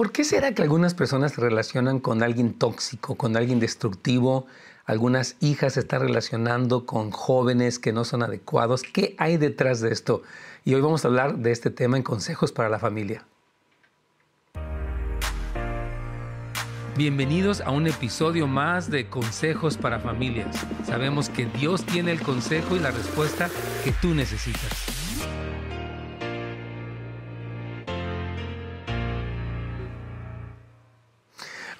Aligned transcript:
¿Por 0.00 0.12
qué 0.12 0.24
será 0.24 0.54
que 0.54 0.62
algunas 0.62 0.94
personas 0.94 1.32
se 1.32 1.42
relacionan 1.42 2.00
con 2.00 2.22
alguien 2.22 2.54
tóxico, 2.54 3.16
con 3.16 3.36
alguien 3.36 3.60
destructivo? 3.60 4.46
Algunas 4.86 5.36
hijas 5.40 5.74
se 5.74 5.80
están 5.80 6.00
relacionando 6.00 6.86
con 6.86 7.10
jóvenes 7.10 7.78
que 7.78 7.92
no 7.92 8.06
son 8.06 8.22
adecuados. 8.22 8.82
¿Qué 8.82 9.14
hay 9.18 9.36
detrás 9.36 9.82
de 9.82 9.92
esto? 9.92 10.22
Y 10.64 10.72
hoy 10.72 10.80
vamos 10.80 11.04
a 11.04 11.08
hablar 11.08 11.36
de 11.36 11.52
este 11.52 11.68
tema 11.68 11.98
en 11.98 12.02
Consejos 12.02 12.50
para 12.50 12.70
la 12.70 12.78
Familia. 12.78 13.26
Bienvenidos 16.96 17.60
a 17.60 17.70
un 17.70 17.86
episodio 17.86 18.46
más 18.46 18.90
de 18.90 19.06
Consejos 19.10 19.76
para 19.76 20.00
Familias. 20.00 20.56
Sabemos 20.86 21.28
que 21.28 21.44
Dios 21.44 21.84
tiene 21.84 22.12
el 22.12 22.22
consejo 22.22 22.74
y 22.74 22.78
la 22.78 22.90
respuesta 22.90 23.50
que 23.84 23.92
tú 24.00 24.14
necesitas. 24.14 25.09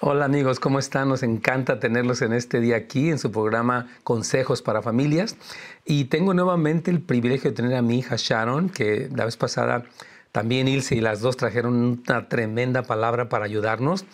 Hola 0.03 0.25
amigos, 0.25 0.59
¿cómo 0.59 0.79
están? 0.79 1.09
Nos 1.09 1.21
encanta 1.21 1.79
tenerlos 1.79 2.23
en 2.23 2.33
este 2.33 2.59
día 2.59 2.75
aquí 2.75 3.11
en 3.11 3.19
su 3.19 3.31
programa 3.31 3.87
Consejos 4.03 4.63
para 4.63 4.81
Familias. 4.81 5.37
Y 5.85 6.05
tengo 6.05 6.33
nuevamente 6.33 6.89
el 6.89 7.01
privilegio 7.01 7.51
de 7.51 7.55
tener 7.55 7.75
a 7.75 7.83
mi 7.83 7.99
hija 7.99 8.15
Sharon, 8.17 8.69
que 8.69 9.09
la 9.15 9.25
vez 9.25 9.37
pasada 9.37 9.83
también 10.31 10.67
Ilse 10.67 10.95
y 10.95 11.01
las 11.01 11.21
dos 11.21 11.37
trajeron 11.37 12.01
una 12.03 12.27
tremenda 12.29 12.81
palabra 12.81 13.29
para 13.29 13.45
ayudarnos. 13.45 14.05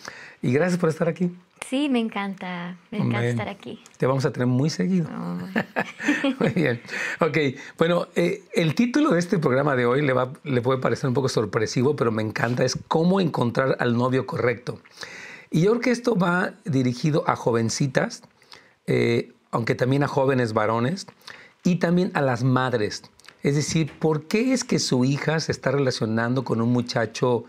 Y 0.42 0.52
gracias 0.52 0.78
por 0.78 0.90
estar 0.90 1.08
aquí. 1.08 1.34
Sí, 1.66 1.88
me 1.88 2.00
encanta, 2.00 2.76
me 2.90 2.98
encanta 2.98 3.24
estar 3.24 3.48
aquí. 3.48 3.82
Te 3.96 4.06
vamos 4.06 4.26
a 4.26 4.30
tener 4.30 4.46
muy 4.46 4.68
seguido. 4.68 5.08
muy 6.38 6.50
bien. 6.50 6.82
Ok, 7.20 7.38
bueno, 7.78 8.08
eh, 8.14 8.42
el 8.52 8.74
título 8.74 9.12
de 9.12 9.20
este 9.20 9.38
programa 9.38 9.74
de 9.74 9.86
hoy 9.86 10.02
le, 10.02 10.12
va, 10.12 10.34
le 10.44 10.60
puede 10.60 10.80
parecer 10.80 11.08
un 11.08 11.14
poco 11.14 11.30
sorpresivo, 11.30 11.96
pero 11.96 12.12
me 12.12 12.20
encanta, 12.20 12.62
es 12.62 12.78
cómo 12.88 13.22
encontrar 13.22 13.78
al 13.80 13.96
novio 13.96 14.26
correcto. 14.26 14.82
Y 15.50 15.62
yo 15.62 15.70
creo 15.72 15.80
que 15.80 15.90
esto 15.90 16.16
va 16.16 16.54
dirigido 16.64 17.24
a 17.26 17.36
jovencitas, 17.36 18.22
eh, 18.86 19.32
aunque 19.50 19.74
también 19.74 20.02
a 20.02 20.08
jóvenes 20.08 20.52
varones, 20.52 21.06
y 21.64 21.76
también 21.76 22.10
a 22.14 22.22
las 22.22 22.44
madres. 22.44 23.02
Es 23.42 23.54
decir, 23.54 23.92
¿por 23.98 24.26
qué 24.26 24.52
es 24.52 24.64
que 24.64 24.78
su 24.78 25.04
hija 25.04 25.40
se 25.40 25.52
está 25.52 25.70
relacionando 25.70 26.44
con 26.44 26.60
un 26.60 26.70
muchacho 26.70 27.44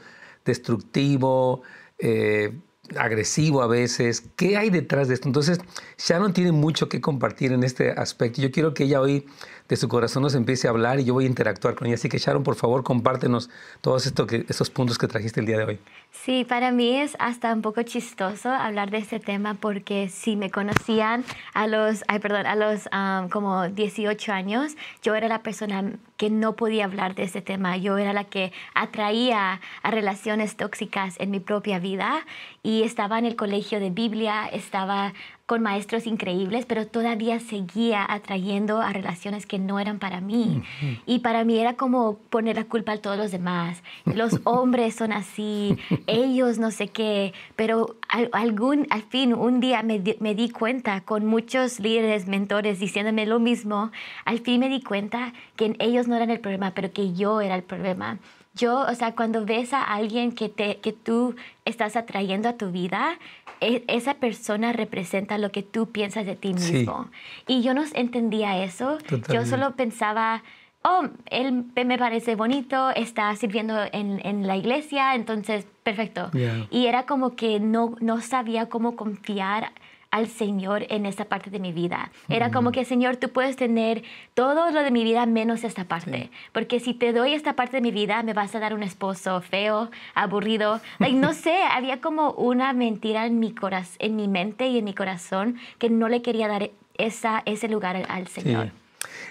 destructivo, 0.45 1.61
eh, 1.97 2.53
agresivo 2.95 3.61
a 3.61 3.67
veces? 3.67 4.23
¿Qué 4.35 4.57
hay 4.57 4.69
detrás 4.69 5.07
de 5.07 5.15
esto? 5.15 5.27
Entonces, 5.27 5.59
Sharon 5.97 6.33
tiene 6.33 6.51
mucho 6.51 6.89
que 6.89 7.01
compartir 7.01 7.51
en 7.51 7.63
este 7.63 7.91
aspecto. 7.91 8.41
Yo 8.41 8.51
quiero 8.51 8.73
que 8.73 8.83
ella 8.83 9.01
hoy 9.01 9.25
de 9.69 9.75
su 9.77 9.87
corazón 9.87 10.23
nos 10.23 10.35
empiece 10.35 10.67
a 10.67 10.71
hablar 10.71 10.99
y 10.99 11.05
yo 11.05 11.13
voy 11.13 11.23
a 11.23 11.27
interactuar 11.27 11.75
con 11.75 11.87
ella. 11.87 11.95
Así 11.95 12.09
que 12.09 12.17
Sharon, 12.17 12.43
por 12.43 12.55
favor, 12.55 12.83
compártenos 12.83 13.49
todos 13.81 14.05
estos 14.05 14.69
puntos 14.71 14.97
que 14.97 15.07
trajiste 15.07 15.39
el 15.39 15.45
día 15.45 15.59
de 15.59 15.63
hoy. 15.63 15.79
Sí, 16.11 16.43
para 16.43 16.71
mí 16.71 16.97
es 16.97 17.15
hasta 17.19 17.53
un 17.53 17.61
poco 17.61 17.83
chistoso 17.83 18.49
hablar 18.49 18.89
de 18.89 18.97
este 18.97 19.19
tema 19.19 19.53
porque 19.53 20.09
si 20.09 20.35
me 20.35 20.49
conocían 20.49 21.23
a 21.53 21.67
los, 21.67 22.03
ay, 22.07 22.19
perdón, 22.19 22.47
a 22.47 22.55
los 22.55 22.89
como 23.31 23.69
18 23.69 24.33
años, 24.33 24.75
yo 25.03 25.15
era 25.15 25.27
la 25.27 25.43
persona 25.43 25.93
que 26.19 26.29
no 26.29 26.57
podía 26.57 26.83
hablar 26.83 27.15
de 27.15 27.23
este 27.23 27.41
tema. 27.41 27.77
Yo 27.77 27.97
era 27.97 28.11
la 28.11 28.25
que 28.25 28.51
atraía 28.73 29.61
a 29.81 29.89
relaciones 29.89 30.57
tóxicas 30.57 31.15
en 31.17 31.31
mi 31.31 31.39
propia 31.39 31.79
vida 31.79 32.25
y 32.61 32.83
estaba 32.83 33.17
en 33.17 33.25
el 33.25 33.37
colegio 33.37 33.79
de 33.79 33.89
Biblia, 33.89 34.45
estaba 34.51 35.13
con 35.49 35.63
maestros 35.63 36.05
increíbles, 36.05 36.67
pero 36.67 36.85
todavía 36.85 37.39
seguía 37.39 38.05
atrayendo 38.07 38.81
a 38.81 38.93
relaciones 38.93 39.47
que 39.47 39.57
no 39.57 39.79
eran 39.79 39.97
para 39.97 40.21
mí. 40.21 40.61
Y 41.07 41.19
para 41.19 41.43
mí 41.43 41.57
era 41.57 41.73
como 41.73 42.19
poner 42.29 42.57
la 42.57 42.65
culpa 42.65 42.91
a 42.91 42.97
todos 42.97 43.17
los 43.17 43.31
demás. 43.31 43.81
Los 44.05 44.41
hombres 44.43 44.93
son 44.93 45.11
así, 45.11 45.75
ellos 46.05 46.59
no 46.59 46.69
sé 46.69 46.89
qué, 46.89 47.33
pero 47.55 47.95
al, 48.09 48.29
algún, 48.33 48.85
al 48.91 49.01
fin, 49.01 49.33
un 49.33 49.59
día 49.59 49.81
me 49.81 49.99
me 50.19 50.35
di 50.35 50.51
cuenta 50.51 51.01
con 51.01 51.25
muchos 51.25 51.79
líderes, 51.79 52.27
mentores 52.27 52.79
diciéndome 52.79 53.25
lo 53.25 53.39
mismo, 53.39 53.91
al 54.25 54.37
fin 54.37 54.59
me 54.59 54.69
di 54.69 54.83
cuenta 54.83 55.33
que 55.55 55.75
ellos 55.79 56.07
no 56.09 56.15
eran 56.15 56.29
el 56.29 56.39
problema, 56.39 56.71
pero 56.71 56.91
que 56.91 57.13
yo 57.13 57.39
era 57.39 57.55
el 57.55 57.63
problema. 57.63 58.17
Yo, 58.55 58.81
o 58.81 58.95
sea, 58.95 59.15
cuando 59.15 59.45
ves 59.45 59.73
a 59.73 59.83
alguien 59.83 60.33
que, 60.33 60.49
te, 60.49 60.79
que 60.79 60.91
tú 60.91 61.35
estás 61.65 61.95
atrayendo 61.95 62.49
a 62.49 62.53
tu 62.53 62.71
vida, 62.71 63.17
e, 63.61 63.83
esa 63.87 64.15
persona 64.15 64.73
representa 64.73 65.37
lo 65.37 65.51
que 65.51 65.63
tú 65.63 65.91
piensas 65.91 66.25
de 66.25 66.35
ti 66.35 66.53
mismo. 66.53 67.09
Y 67.47 67.61
yo 67.61 67.73
no 67.73 67.83
entendía 67.93 68.63
eso. 68.63 68.97
Yo 69.31 69.45
solo 69.45 69.75
pensaba, 69.75 70.43
oh, 70.83 71.07
él 71.27 71.65
me 71.75 71.97
parece 71.97 72.35
bonito, 72.35 72.89
está 72.91 73.33
sirviendo 73.35 73.77
en, 73.91 74.19
en 74.25 74.47
la 74.47 74.57
iglesia, 74.57 75.15
entonces, 75.15 75.65
perfecto. 75.83 76.31
Y 76.71 76.87
era 76.87 77.05
como 77.05 77.35
que 77.35 77.59
no, 77.59 77.95
no 77.99 78.21
sabía 78.21 78.67
cómo 78.67 78.95
confiar 78.95 79.71
al 80.11 80.27
Señor 80.27 80.85
en 80.89 81.05
esta 81.05 81.25
parte 81.25 81.49
de 81.49 81.59
mi 81.59 81.71
vida. 81.71 82.11
Era 82.29 82.51
como 82.51 82.71
que, 82.71 82.83
Señor, 82.83 83.17
tú 83.17 83.29
puedes 83.29 83.55
tener 83.55 84.03
todo 84.33 84.71
lo 84.71 84.81
de 84.81 84.91
mi 84.91 85.03
vida 85.03 85.25
menos 85.25 85.63
esta 85.63 85.85
parte. 85.85 86.31
Porque 86.51 86.79
si 86.79 86.93
te 86.93 87.13
doy 87.13 87.33
esta 87.33 87.53
parte 87.53 87.77
de 87.77 87.81
mi 87.81 87.91
vida, 87.91 88.23
me 88.23 88.33
vas 88.33 88.55
a 88.55 88.59
dar 88.59 88.73
un 88.73 88.81
esposo 88.81 89.41
feo, 89.41 89.91
aburrido. 90.15 90.81
no 90.99 91.33
sé, 91.33 91.55
había 91.71 92.01
como 92.01 92.31
una 92.31 92.73
mentira 92.73 93.25
en 93.25 93.39
mi, 93.39 93.53
corazón, 93.53 93.97
en 93.99 94.15
mi 94.15 94.27
mente 94.27 94.67
y 94.67 94.79
en 94.79 94.85
mi 94.85 94.93
corazón 94.93 95.57
que 95.77 95.89
no 95.89 96.09
le 96.09 96.21
quería 96.21 96.47
dar 96.47 96.71
esa, 96.97 97.43
ese 97.45 97.67
lugar 97.67 98.05
al 98.09 98.27
Señor. 98.27 98.71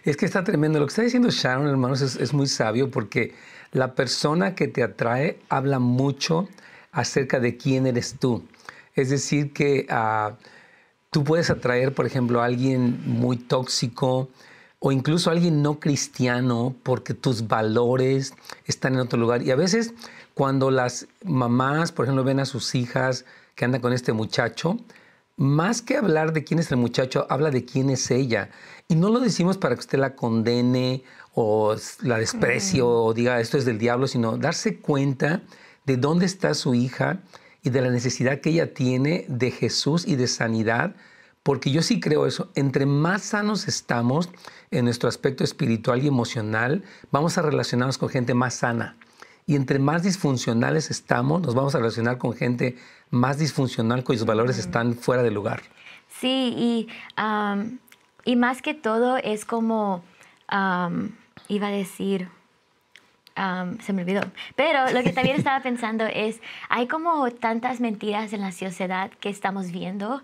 Es 0.04 0.16
que 0.16 0.26
está 0.26 0.44
tremendo. 0.44 0.78
Lo 0.78 0.86
que 0.86 0.90
está 0.90 1.02
diciendo 1.02 1.30
Sharon, 1.30 1.66
hermanos, 1.66 2.00
es, 2.02 2.32
muy 2.32 2.46
sabio 2.46 2.90
porque 2.90 3.34
la 3.72 3.94
persona 3.94 4.54
que 4.54 4.68
te 4.68 4.82
atrae 4.82 5.38
habla 5.48 5.80
mucho 5.80 6.48
acerca 6.92 7.40
de 7.40 7.56
quién 7.56 7.86
eres 7.86 8.16
tú. 8.20 8.44
Es 8.94 9.10
decir, 9.10 9.52
que... 9.52 9.86
Uh, 9.90 10.36
Tú 11.10 11.24
puedes 11.24 11.50
atraer, 11.50 11.94
por 11.94 12.06
ejemplo, 12.06 12.42
a 12.42 12.44
alguien 12.44 13.00
muy 13.06 13.36
tóxico 13.36 14.28
o 14.78 14.92
incluso 14.92 15.30
a 15.30 15.32
alguien 15.32 15.62
no 15.62 15.80
cristiano 15.80 16.74
porque 16.82 17.14
tus 17.14 17.48
valores 17.48 18.34
están 18.66 18.94
en 18.94 19.00
otro 19.00 19.18
lugar. 19.18 19.42
Y 19.42 19.50
a 19.50 19.56
veces 19.56 19.94
cuando 20.34 20.70
las 20.70 21.08
mamás, 21.24 21.92
por 21.92 22.04
ejemplo, 22.04 22.24
ven 22.24 22.40
a 22.40 22.44
sus 22.44 22.74
hijas 22.74 23.24
que 23.54 23.64
andan 23.64 23.80
con 23.80 23.92
este 23.92 24.12
muchacho, 24.12 24.78
más 25.36 25.82
que 25.82 25.96
hablar 25.96 26.32
de 26.32 26.44
quién 26.44 26.60
es 26.60 26.70
el 26.70 26.76
muchacho, 26.76 27.26
habla 27.30 27.50
de 27.50 27.64
quién 27.64 27.90
es 27.90 28.10
ella. 28.10 28.50
Y 28.86 28.94
no 28.94 29.08
lo 29.08 29.20
decimos 29.20 29.56
para 29.56 29.74
que 29.74 29.80
usted 29.80 29.98
la 29.98 30.14
condene 30.14 31.02
o 31.34 31.74
la 32.02 32.18
desprecie 32.18 32.82
o 32.82 33.14
diga 33.14 33.40
esto 33.40 33.56
es 33.56 33.64
del 33.64 33.78
diablo, 33.78 34.08
sino 34.08 34.36
darse 34.36 34.78
cuenta 34.78 35.42
de 35.86 35.96
dónde 35.96 36.26
está 36.26 36.54
su 36.54 36.74
hija 36.74 37.20
y 37.68 37.70
de 37.70 37.82
la 37.82 37.90
necesidad 37.90 38.40
que 38.40 38.50
ella 38.50 38.72
tiene 38.72 39.26
de 39.28 39.50
Jesús 39.50 40.06
y 40.06 40.16
de 40.16 40.26
sanidad, 40.26 40.96
porque 41.42 41.70
yo 41.70 41.82
sí 41.82 42.00
creo 42.00 42.26
eso, 42.26 42.50
entre 42.54 42.86
más 42.86 43.22
sanos 43.22 43.68
estamos 43.68 44.30
en 44.70 44.86
nuestro 44.86 45.08
aspecto 45.08 45.44
espiritual 45.44 46.02
y 46.02 46.08
emocional, 46.08 46.82
vamos 47.12 47.36
a 47.36 47.42
relacionarnos 47.42 47.98
con 47.98 48.08
gente 48.08 48.32
más 48.34 48.54
sana. 48.54 48.96
Y 49.46 49.54
entre 49.54 49.78
más 49.78 50.02
disfuncionales 50.02 50.90
estamos, 50.90 51.42
nos 51.42 51.54
vamos 51.54 51.74
a 51.74 51.78
relacionar 51.78 52.18
con 52.18 52.32
gente 52.32 52.76
más 53.10 53.38
disfuncional 53.38 54.02
cuyos 54.02 54.24
valores 54.24 54.58
están 54.58 54.94
fuera 54.94 55.22
de 55.22 55.30
lugar. 55.30 55.62
Sí, 56.08 56.54
y, 56.56 56.88
y 58.24 58.36
más 58.36 58.62
que 58.62 58.74
todo 58.74 59.18
es 59.18 59.44
como, 59.44 60.02
iba 60.50 61.66
a 61.66 61.70
decir, 61.70 62.28
se 63.80 63.92
me 63.92 64.02
olvidó. 64.02 64.22
Pero 64.56 64.90
lo 64.92 65.02
que 65.02 65.12
también 65.12 65.36
estaba 65.36 65.60
pensando 65.60 66.04
es, 66.06 66.40
hay 66.68 66.86
como 66.86 67.30
tantas 67.30 67.80
mentiras 67.80 68.32
en 68.32 68.40
la 68.40 68.52
sociedad 68.52 69.10
que 69.20 69.28
estamos 69.28 69.70
viendo. 69.70 70.22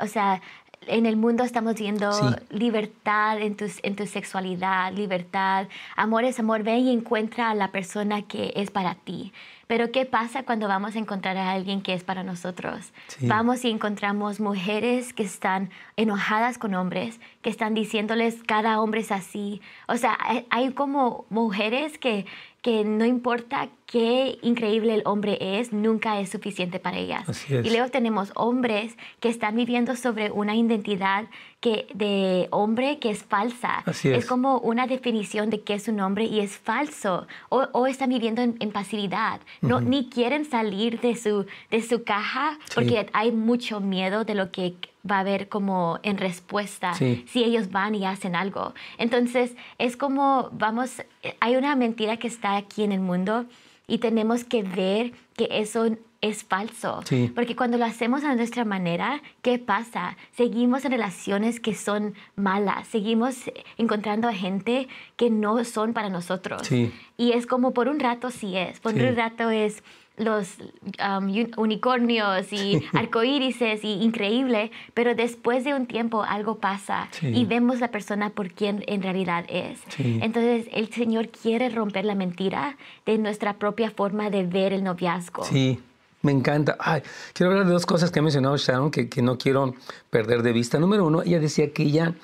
o 0.00 0.06
sea, 0.06 0.40
en 0.86 1.06
el 1.06 1.16
mundo 1.16 1.44
estamos 1.44 1.74
viendo 1.74 2.10
libertad 2.50 3.40
en 3.40 3.56
tu, 3.56 3.66
en 3.82 3.96
tu 3.96 4.06
sexualidad, 4.06 4.92
libertad, 4.92 5.66
amor 5.96 6.24
es 6.24 6.38
amor, 6.38 6.62
ve 6.62 6.78
y 6.78 6.90
encuentra 6.90 7.50
a 7.50 7.54
la 7.54 7.70
persona 7.70 8.22
que 8.22 8.52
es 8.56 8.70
para 8.70 8.94
ti. 8.94 9.32
Pero 9.68 9.92
¿qué 9.92 10.06
pasa 10.06 10.44
cuando 10.44 10.66
vamos 10.66 10.96
a 10.96 10.98
encontrar 10.98 11.36
a 11.36 11.52
alguien 11.52 11.82
que 11.82 11.92
es 11.92 12.02
para 12.02 12.24
nosotros? 12.24 12.90
Vamos 13.20 13.64
y 13.66 13.70
encontramos 13.70 14.40
mujeres 14.40 15.12
que 15.12 15.22
están 15.22 15.68
enojadas 15.96 16.56
con 16.56 16.74
hombres, 16.74 17.20
que 17.42 17.50
están 17.50 17.74
diciéndoles 17.74 18.42
cada 18.44 18.80
hombre 18.80 19.02
es 19.02 19.12
así. 19.12 19.60
O 19.86 19.96
sea, 19.96 20.16
hay 20.48 20.72
como 20.72 21.26
mujeres 21.28 21.98
que 21.98 22.24
que 22.62 22.84
no 22.84 23.04
importa 23.04 23.68
qué 23.86 24.38
increíble 24.42 24.94
el 24.94 25.02
hombre 25.04 25.38
es, 25.40 25.72
nunca 25.72 26.20
es 26.20 26.30
suficiente 26.30 26.80
para 26.80 26.98
ellas. 26.98 27.48
Y 27.48 27.70
luego 27.70 27.88
tenemos 27.88 28.32
hombres 28.34 28.96
que 29.20 29.28
están 29.28 29.56
viviendo 29.56 29.94
sobre 29.96 30.30
una 30.30 30.56
identidad 30.56 31.26
que, 31.60 31.86
de 31.94 32.48
hombre 32.50 32.98
que 32.98 33.10
es 33.10 33.24
falsa. 33.24 33.82
es. 34.04 34.26
como 34.26 34.58
una 34.58 34.86
definición 34.86 35.50
de 35.50 35.60
qué 35.62 35.74
es 35.74 35.88
un 35.88 36.00
hombre 36.00 36.24
y 36.24 36.40
es 36.40 36.56
falso. 36.56 37.26
O, 37.48 37.86
están 37.86 38.10
viviendo 38.10 38.42
en, 38.42 38.70
pasividad. 38.70 39.40
no, 39.60 39.80
Ni 39.80 40.08
quieren 40.08 40.44
salir 40.44 41.00
de 41.00 41.16
su, 41.16 41.46
de 41.70 41.82
su 41.82 42.04
caja 42.04 42.58
porque 42.74 43.06
hay 43.12 43.32
mucho 43.32 43.80
miedo 43.80 44.24
de 44.24 44.34
lo 44.34 44.50
que 44.50 44.74
va 45.08 45.16
a 45.16 45.20
haber 45.20 45.48
como 45.48 45.98
en 46.02 46.18
respuesta 46.18 46.94
si 46.94 47.24
ellos 47.34 47.70
van 47.70 47.94
y 47.94 48.04
hacen 48.04 48.36
algo. 48.36 48.74
Entonces, 48.98 49.54
es 49.78 49.96
como, 49.96 50.50
vamos, 50.52 51.02
hay 51.40 51.56
una 51.56 51.74
mentira 51.76 52.18
que 52.18 52.28
está 52.28 52.56
aquí 52.56 52.82
en 52.84 52.92
el 52.92 53.00
mundo 53.00 53.46
y 53.86 53.98
tenemos 53.98 54.44
que 54.44 54.62
ver 54.62 55.12
que 55.34 55.48
eso 55.50 55.96
es 56.20 56.44
falso. 56.44 57.00
Porque 57.34 57.54
cuando 57.54 57.78
lo 57.78 57.84
hacemos 57.84 58.24
a 58.24 58.34
nuestra 58.34 58.64
manera, 58.64 59.22
¿qué 59.42 59.58
pasa? 59.58 60.16
Seguimos 60.32 60.84
en 60.84 60.92
relaciones 60.92 61.60
que 61.60 61.74
son 61.74 62.14
malas, 62.34 62.88
seguimos 62.88 63.50
encontrando 63.76 64.28
a 64.28 64.32
gente 64.32 64.88
que 65.16 65.30
no 65.30 65.64
son 65.64 65.92
para 65.92 66.10
nosotros. 66.10 66.68
Y 67.16 67.32
es 67.32 67.46
como 67.46 67.72
por 67.72 67.88
un 67.88 68.00
rato 68.00 68.30
sí 68.30 68.56
es, 68.56 68.80
por 68.80 68.94
un 68.94 69.16
rato 69.16 69.50
es 69.50 69.82
los 70.16 70.56
um, 70.58 71.32
unicornios 71.56 72.52
y 72.52 72.82
arcoírises 72.92 73.84
y 73.84 74.02
increíble, 74.02 74.70
pero 74.94 75.14
después 75.14 75.62
de 75.62 75.74
un 75.74 75.86
tiempo 75.86 76.24
algo 76.24 76.56
pasa 76.58 77.08
y 77.22 77.44
vemos 77.44 77.80
la 77.80 77.92
persona 77.92 78.30
por 78.30 78.50
quien 78.50 78.82
en 78.88 79.02
realidad 79.02 79.44
es. 79.48 79.80
Entonces 79.98 80.66
el 80.72 80.92
Señor 80.92 81.28
quiere 81.28 81.68
romper 81.68 82.04
la 82.04 82.16
mentira 82.16 82.76
de 83.06 83.18
nuestra 83.18 83.54
propia 83.54 83.90
forma 83.90 84.30
de 84.30 84.44
ver 84.44 84.72
el 84.72 84.82
noviazgo. 84.82 85.44
Sí. 85.44 85.78
Me 86.22 86.32
encanta. 86.32 86.76
Ay, 86.80 87.02
quiero 87.32 87.52
hablar 87.52 87.66
de 87.66 87.72
dos 87.72 87.86
cosas 87.86 88.10
que 88.10 88.18
ha 88.18 88.22
mencionado 88.22 88.56
Sharon 88.56 88.90
que, 88.90 89.08
que 89.08 89.22
no 89.22 89.38
quiero 89.38 89.74
perder 90.10 90.42
de 90.42 90.52
vista. 90.52 90.78
Número 90.78 91.06
uno, 91.06 91.22
ella 91.22 91.38
decía 91.38 91.72
que 91.72 91.84
ella 91.84 92.14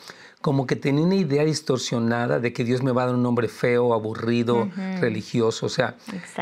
como 0.44 0.66
que 0.66 0.76
tenía 0.76 1.02
una 1.02 1.14
idea 1.14 1.42
distorsionada 1.42 2.38
de 2.38 2.52
que 2.52 2.64
Dios 2.64 2.82
me 2.82 2.92
va 2.92 3.04
a 3.04 3.06
dar 3.06 3.14
un 3.14 3.22
nombre 3.22 3.48
feo, 3.48 3.94
aburrido, 3.94 4.68
religioso, 5.00 5.64
o 5.64 5.68
sea, 5.70 5.96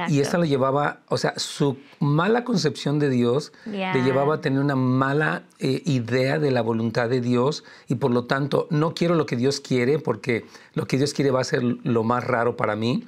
y 0.09 0.19
esa 0.19 0.39
lo 0.39 0.45
llevaba, 0.45 1.03
o 1.09 1.19
sea, 1.19 1.35
su 1.37 1.79
mala 2.01 2.43
concepción 2.43 2.99
de 2.99 3.09
Dios 3.09 3.53
le 3.65 4.03
llevaba 4.03 4.35
a 4.35 4.41
tener 4.41 4.59
una 4.59 4.75
mala 4.75 5.45
eh, 5.61 5.83
idea 5.85 6.41
de 6.41 6.51
la 6.51 6.63
voluntad 6.63 7.09
de 7.09 7.21
Dios 7.21 7.63
y 7.87 7.95
por 7.95 8.11
lo 8.11 8.25
tanto 8.25 8.67
no 8.71 8.93
quiero 8.93 9.15
lo 9.15 9.25
que 9.25 9.37
Dios 9.37 9.61
quiere 9.61 10.01
porque 10.01 10.47
lo 10.75 10.89
que 10.89 10.97
Dios 10.97 11.15
quiere 11.15 11.31
va 11.31 11.41
a 11.41 11.45
ser 11.45 11.63
lo 11.63 12.03
más 12.03 12.25
raro 12.25 12.57
para 12.57 12.75
mí. 12.75 13.05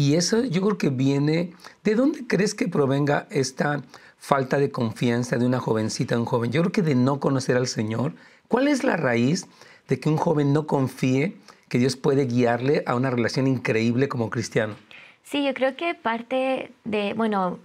Y 0.00 0.14
eso 0.14 0.42
yo 0.44 0.62
creo 0.62 0.78
que 0.78 0.88
viene, 0.88 1.52
¿de 1.84 1.94
dónde 1.94 2.26
crees 2.26 2.54
que 2.54 2.68
provenga 2.68 3.26
esta 3.30 3.82
falta 4.16 4.58
de 4.58 4.70
confianza 4.70 5.36
de 5.36 5.44
una 5.44 5.60
jovencita, 5.60 6.14
de 6.14 6.22
un 6.22 6.26
joven? 6.26 6.50
Yo 6.50 6.62
creo 6.62 6.72
que 6.72 6.80
de 6.80 6.94
no 6.94 7.20
conocer 7.20 7.58
al 7.58 7.66
Señor. 7.66 8.14
¿Cuál 8.48 8.68
es 8.68 8.82
la 8.82 8.96
raíz? 8.96 9.46
de 9.90 10.00
que 10.00 10.08
un 10.08 10.16
joven 10.16 10.54
no 10.54 10.66
confíe 10.66 11.36
que 11.68 11.78
Dios 11.78 11.96
puede 11.96 12.24
guiarle 12.24 12.82
a 12.86 12.94
una 12.94 13.10
relación 13.10 13.46
increíble 13.46 14.08
como 14.08 14.30
cristiano? 14.30 14.76
Sí, 15.22 15.44
yo 15.44 15.54
creo 15.54 15.76
que 15.76 15.94
parte 15.94 16.72
de, 16.82 17.14
bueno, 17.14 17.60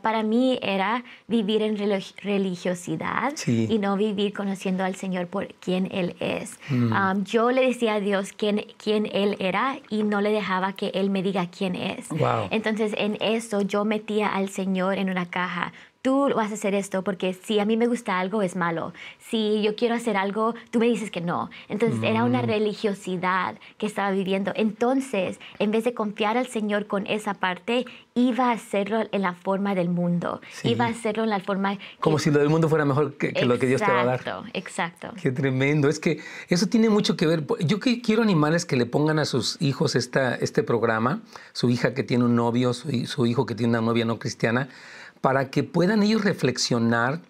para 0.00 0.22
mí 0.22 0.58
era 0.62 1.04
vivir 1.28 1.60
en 1.60 1.76
religiosidad 1.76 3.34
y 3.46 3.78
no 3.78 3.96
vivir 3.98 4.32
conociendo 4.32 4.84
al 4.84 4.94
Señor 4.94 5.26
por 5.26 5.48
quien 5.54 5.88
Él 5.92 6.16
es. 6.20 6.58
Mm. 6.70 6.92
Um, 6.92 7.24
yo 7.24 7.50
le 7.50 7.66
decía 7.66 7.94
a 7.94 8.00
Dios 8.00 8.32
quién, 8.32 8.64
quién 8.82 9.06
Él 9.12 9.36
era 9.38 9.78
y 9.90 10.02
no 10.02 10.22
le 10.22 10.30
dejaba 10.30 10.72
que 10.72 10.92
Él 10.94 11.10
me 11.10 11.22
diga 11.22 11.48
quién 11.50 11.74
es. 11.74 12.08
Entonces 12.50 12.94
en 12.96 13.18
eso 13.20 13.60
yo 13.60 13.84
metía 13.84 14.28
al 14.28 14.48
Señor 14.48 14.96
en 14.96 15.10
una 15.10 15.26
caja 15.26 15.74
tú 16.04 16.28
vas 16.36 16.50
a 16.50 16.54
hacer 16.54 16.74
esto 16.74 17.02
porque 17.02 17.32
si 17.32 17.60
a 17.60 17.64
mí 17.64 17.78
me 17.78 17.86
gusta 17.86 18.20
algo 18.20 18.42
es 18.42 18.56
malo. 18.56 18.92
Si 19.30 19.62
yo 19.62 19.74
quiero 19.74 19.94
hacer 19.94 20.18
algo, 20.18 20.54
tú 20.70 20.78
me 20.78 20.84
dices 20.84 21.10
que 21.10 21.22
no. 21.22 21.48
Entonces 21.70 21.98
era 22.02 22.24
una 22.24 22.42
mm. 22.42 22.46
religiosidad 22.46 23.54
que 23.78 23.86
estaba 23.86 24.10
viviendo. 24.10 24.52
Entonces, 24.54 25.40
en 25.58 25.70
vez 25.70 25.84
de 25.84 25.94
confiar 25.94 26.36
al 26.36 26.46
Señor 26.46 26.86
con 26.88 27.06
esa 27.06 27.32
parte, 27.32 27.86
iba 28.14 28.50
a 28.50 28.52
hacerlo 28.52 29.04
en 29.12 29.22
la 29.22 29.32
forma 29.32 29.74
del 29.74 29.88
mundo. 29.88 30.42
Iba 30.62 30.84
a 30.84 30.88
hacerlo 30.88 31.24
en 31.24 31.30
la 31.30 31.40
forma... 31.40 31.78
Como 32.00 32.18
si 32.18 32.30
lo 32.30 32.38
del 32.38 32.50
mundo 32.50 32.68
fuera 32.68 32.84
mejor 32.84 33.16
que, 33.16 33.32
lo 33.46 33.58
que 33.58 33.66
Dios 33.66 33.80
te 33.80 33.90
va 33.90 34.02
a 34.02 34.04
dar. 34.04 34.20
Exacto, 34.20 34.44
exacto. 34.52 35.08
Qué 35.22 35.32
tremendo. 35.32 35.88
Es 35.88 35.98
que 35.98 36.20
eso 36.50 36.66
tiene 36.66 36.90
mucho 36.90 37.16
que 37.16 37.26
ver. 37.26 37.46
Yo 37.60 37.80
quiero 37.80 38.22
animales 38.22 38.66
que 38.66 38.76
le 38.76 38.84
pongan 38.84 39.18
a 39.18 39.24
sus 39.24 39.56
hijos 39.62 39.96
esta, 39.96 40.34
este 40.34 40.62
programa, 40.62 41.22
su 41.54 41.70
hija 41.70 41.94
que 41.94 42.02
tiene 42.02 42.24
un 42.24 42.36
novio, 42.36 42.74
su, 42.74 43.06
su 43.06 43.24
hijo 43.24 43.46
que 43.46 43.54
tiene 43.54 43.78
una 43.78 43.86
novia 43.86 44.04
no 44.04 44.18
cristiana, 44.18 44.68
para 45.24 45.48
que 45.48 45.64
puedan 45.64 46.02
ellos 46.02 46.22
reflexionar, 46.22 47.22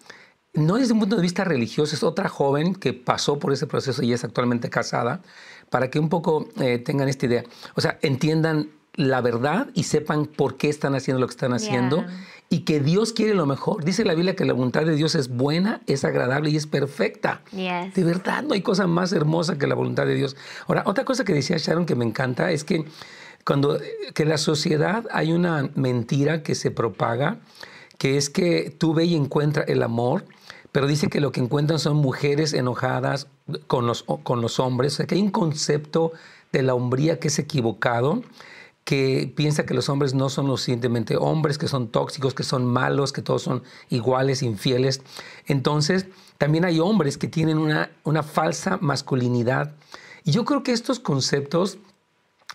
no 0.53 0.75
desde 0.75 0.91
un 0.91 0.99
punto 0.99 1.15
de 1.15 1.21
vista 1.21 1.45
religioso, 1.45 1.95
es 1.95 2.03
otra 2.03 2.27
joven 2.27 2.75
que 2.75 2.91
pasó 2.91 3.39
por 3.39 3.53
ese 3.53 3.67
proceso 3.67 4.03
y 4.03 4.11
es 4.11 4.25
actualmente 4.25 4.69
casada, 4.69 5.21
para 5.69 5.89
que 5.89 5.97
un 5.97 6.09
poco 6.09 6.49
eh, 6.59 6.77
tengan 6.77 7.07
esta 7.07 7.25
idea, 7.25 7.45
o 7.73 7.79
sea, 7.79 7.97
entiendan 8.01 8.69
la 8.95 9.21
verdad 9.21 9.69
y 9.73 9.83
sepan 9.83 10.25
por 10.25 10.57
qué 10.57 10.67
están 10.67 10.93
haciendo 10.93 11.21
lo 11.21 11.27
que 11.27 11.35
están 11.35 11.53
haciendo 11.53 12.03
y 12.49 12.65
que 12.65 12.81
Dios 12.81 13.13
quiere 13.13 13.33
lo 13.33 13.45
mejor. 13.45 13.85
Dice 13.85 14.03
la 14.03 14.13
Biblia 14.13 14.35
que 14.35 14.43
la 14.43 14.51
voluntad 14.51 14.83
de 14.83 14.95
Dios 14.97 15.15
es 15.15 15.29
buena, 15.29 15.79
es 15.87 16.03
agradable 16.03 16.49
y 16.49 16.57
es 16.57 16.67
perfecta. 16.67 17.43
De 17.53 18.03
verdad, 18.03 18.43
no 18.43 18.55
hay 18.55 18.61
cosa 18.61 18.87
más 18.87 19.13
hermosa 19.13 19.57
que 19.57 19.67
la 19.67 19.75
voluntad 19.75 20.05
de 20.05 20.15
Dios. 20.15 20.35
Ahora, 20.67 20.83
otra 20.85 21.05
cosa 21.05 21.23
que 21.23 21.33
decía 21.33 21.55
Sharon 21.57 21.85
que 21.85 21.95
me 21.95 22.03
encanta 22.03 22.51
es 22.51 22.65
que 22.65 22.83
cuando 23.45 23.79
que 24.13 24.23
en 24.23 24.29
la 24.29 24.37
sociedad 24.37 25.05
hay 25.11 25.31
una 25.31 25.69
mentira 25.75 26.43
que 26.43 26.55
se 26.55 26.71
propaga 26.71 27.39
que 27.97 28.17
es 28.17 28.29
que 28.29 28.75
tú 28.77 28.93
ve 28.93 29.05
y 29.05 29.15
encuentra 29.15 29.63
el 29.63 29.83
amor, 29.83 30.25
pero 30.71 30.87
dice 30.87 31.07
que 31.07 31.21
lo 31.21 31.31
que 31.31 31.39
encuentran 31.39 31.79
son 31.79 31.97
mujeres 31.97 32.53
enojadas 32.53 33.27
con 33.67 33.87
los, 33.87 34.03
con 34.03 34.41
los 34.41 34.59
hombres, 34.59 34.93
o 34.93 34.97
sea 34.97 35.05
que 35.05 35.15
hay 35.15 35.21
un 35.21 35.31
concepto 35.31 36.11
de 36.51 36.63
la 36.63 36.73
hombría 36.73 37.19
que 37.19 37.29
es 37.29 37.39
equivocado, 37.39 38.21
que 38.85 39.33
piensa 39.35 39.65
que 39.65 39.73
los 39.73 39.89
hombres 39.89 40.13
no 40.13 40.29
son 40.29 40.47
lo 40.47 40.57
suficientemente 40.57 41.17
hombres, 41.17 41.57
que 41.57 41.67
son 41.67 41.87
tóxicos, 41.87 42.35
que 42.35 42.43
son 42.43 42.65
malos, 42.65 43.11
que 43.11 43.23
todos 43.23 43.41
son 43.41 43.63
iguales, 43.89 44.43
infieles. 44.43 45.01
Entonces, 45.47 46.05
también 46.37 46.65
hay 46.65 46.79
hombres 46.79 47.17
que 47.17 47.27
tienen 47.27 47.57
una, 47.57 47.89
una 48.03 48.21
falsa 48.21 48.77
masculinidad. 48.79 49.73
Y 50.23 50.31
yo 50.31 50.45
creo 50.45 50.61
que 50.61 50.71
estos 50.71 50.99
conceptos, 50.99 51.79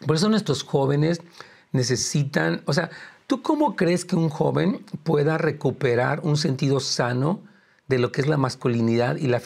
por 0.07 0.15
eso 0.15 0.29
nuestros 0.29 0.63
jóvenes 0.63 1.21
necesitan, 1.73 2.63
o 2.67 2.73
sea, 2.73 2.91
¿Tú 3.31 3.43
cómo 3.43 3.77
crees 3.77 4.05
que 4.05 4.17
un 4.17 4.29
joven 4.29 4.85
pueda 5.05 5.39
recuperar 5.39 6.19
un 6.25 6.37
sentido 6.37 6.81
sano 6.81 7.39
de 7.87 8.01
lo 8.01 8.11
que 8.11 8.23
es 8.23 8.27
la 8.27 8.37
masculinidad 8.37 9.19
y 9.19 9.29
la, 9.29 9.41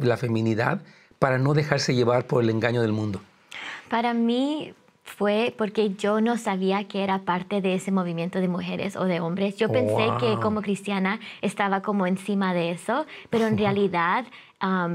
la 0.00 0.16
feminidad 0.16 0.82
para 1.20 1.38
no 1.38 1.54
dejarse 1.54 1.94
llevar 1.94 2.26
por 2.26 2.42
el 2.42 2.50
engaño 2.50 2.82
del 2.82 2.90
mundo? 2.90 3.20
Para 3.88 4.12
mí 4.12 4.74
fue 5.08 5.54
porque 5.56 5.94
yo 5.94 6.20
no 6.20 6.36
sabía 6.36 6.84
que 6.84 7.02
era 7.02 7.20
parte 7.20 7.60
de 7.60 7.74
ese 7.74 7.90
movimiento 7.90 8.40
de 8.40 8.48
mujeres 8.48 8.96
o 8.96 9.04
de 9.04 9.20
hombres. 9.20 9.56
Yo 9.56 9.68
pensé 9.70 10.08
que 10.20 10.36
como 10.40 10.62
cristiana 10.62 11.18
estaba 11.42 11.82
como 11.82 12.06
encima 12.06 12.54
de 12.54 12.70
eso, 12.70 13.06
pero 13.30 13.46
en 13.46 13.58
realidad 13.58 14.26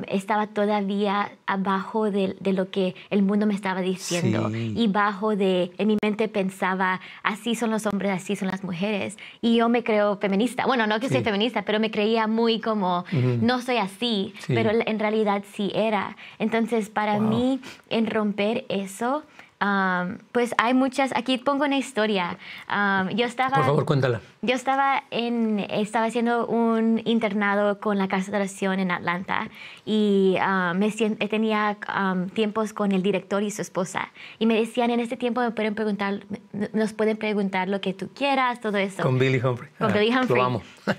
estaba 0.10 0.48
todavía 0.48 1.32
abajo 1.46 2.12
de, 2.12 2.36
lo 2.44 2.70
que 2.70 2.96
el 3.10 3.24
mundo 3.24 3.46
me 3.46 3.54
estaba 3.54 3.82
diciendo 3.82 4.52
y 4.54 4.88
bajo 4.88 5.38
de, 5.38 5.72
en 5.78 5.88
mi 5.88 5.98
mente 6.04 6.28
pensaba, 6.28 7.00
así 7.24 7.56
son 7.56 7.72
los 7.72 7.86
hombres, 7.86 8.12
así 8.12 8.36
son 8.36 8.50
las 8.50 8.64
mujeres. 8.64 9.18
Y 9.42 9.56
yo 9.56 9.70
me 9.70 9.84
creo 9.84 10.18
feminista. 10.18 10.66
Bueno, 10.66 10.86
no 10.86 11.00
que 11.00 11.08
soy 11.08 11.24
feminista, 11.24 11.64
pero 11.64 11.80
me 11.80 11.92
creía 11.92 12.28
muy 12.28 12.60
como, 12.60 13.06
no 13.42 13.62
soy 13.62 13.78
así, 13.78 14.34
pero 14.48 14.72
en 14.74 15.00
realidad 15.00 15.44
sí 15.54 15.72
era. 15.74 16.18
Entonces, 16.40 16.90
para 16.90 17.20
mí, 17.20 17.62
en 17.90 18.08
romper 18.08 18.66
eso, 18.68 19.24
pues 20.32 20.54
hay 20.58 20.74
muchas, 20.74 21.16
aquí 21.16 21.38
pongo 21.38 21.66
una 21.66 21.78
historia. 21.78 22.38
yo 23.16 23.26
estaba... 23.26 23.56
Por 23.56 23.66
favor, 23.66 23.86
cuéntala. 23.86 24.22
Yo 24.42 24.56
estaba, 24.56 25.04
en, 25.12 25.60
estaba 25.70 26.06
haciendo 26.06 26.48
un 26.48 27.02
internado 27.06 27.80
con 27.80 27.98
la 27.98 28.08
Casa 28.08 28.32
de 28.32 28.38
Oración 28.38 28.80
en 28.80 28.92
Atlanta 28.92 29.50
y 29.86 30.38
me, 30.76 30.92
tenía 30.92 31.78
tiempos 32.34 32.74
con 32.74 32.92
el 32.92 33.04
director 33.04 33.44
y 33.44 33.52
su 33.52 33.62
esposa. 33.62 34.12
Y 34.40 34.46
me 34.46 34.56
decían, 34.56 34.90
en 34.90 35.00
este 35.00 35.18
tiempo 35.18 35.42
me 35.42 35.52
pueden 35.52 35.76
preguntar, 35.76 36.26
nos 36.74 36.94
pueden 36.94 37.18
preguntar 37.18 37.70
lo 37.70 37.82
que 37.82 37.94
tú 37.94 38.10
quieras, 38.14 38.60
todo 38.60 38.78
eso. 38.78 39.02
Con 39.04 39.18
Billy 39.18 39.40
Humphrey. 39.40 39.70
Con 39.78 39.92
ah, 39.92 39.94
Billy 39.94 40.16
Humphrey. 40.16 40.42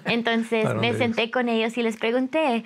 Entonces 0.07 0.75
me 0.75 0.95
senté 0.95 1.31
con 1.31 1.49
ellos 1.49 1.77
y 1.77 1.83
les 1.83 1.97
pregunté, 1.97 2.65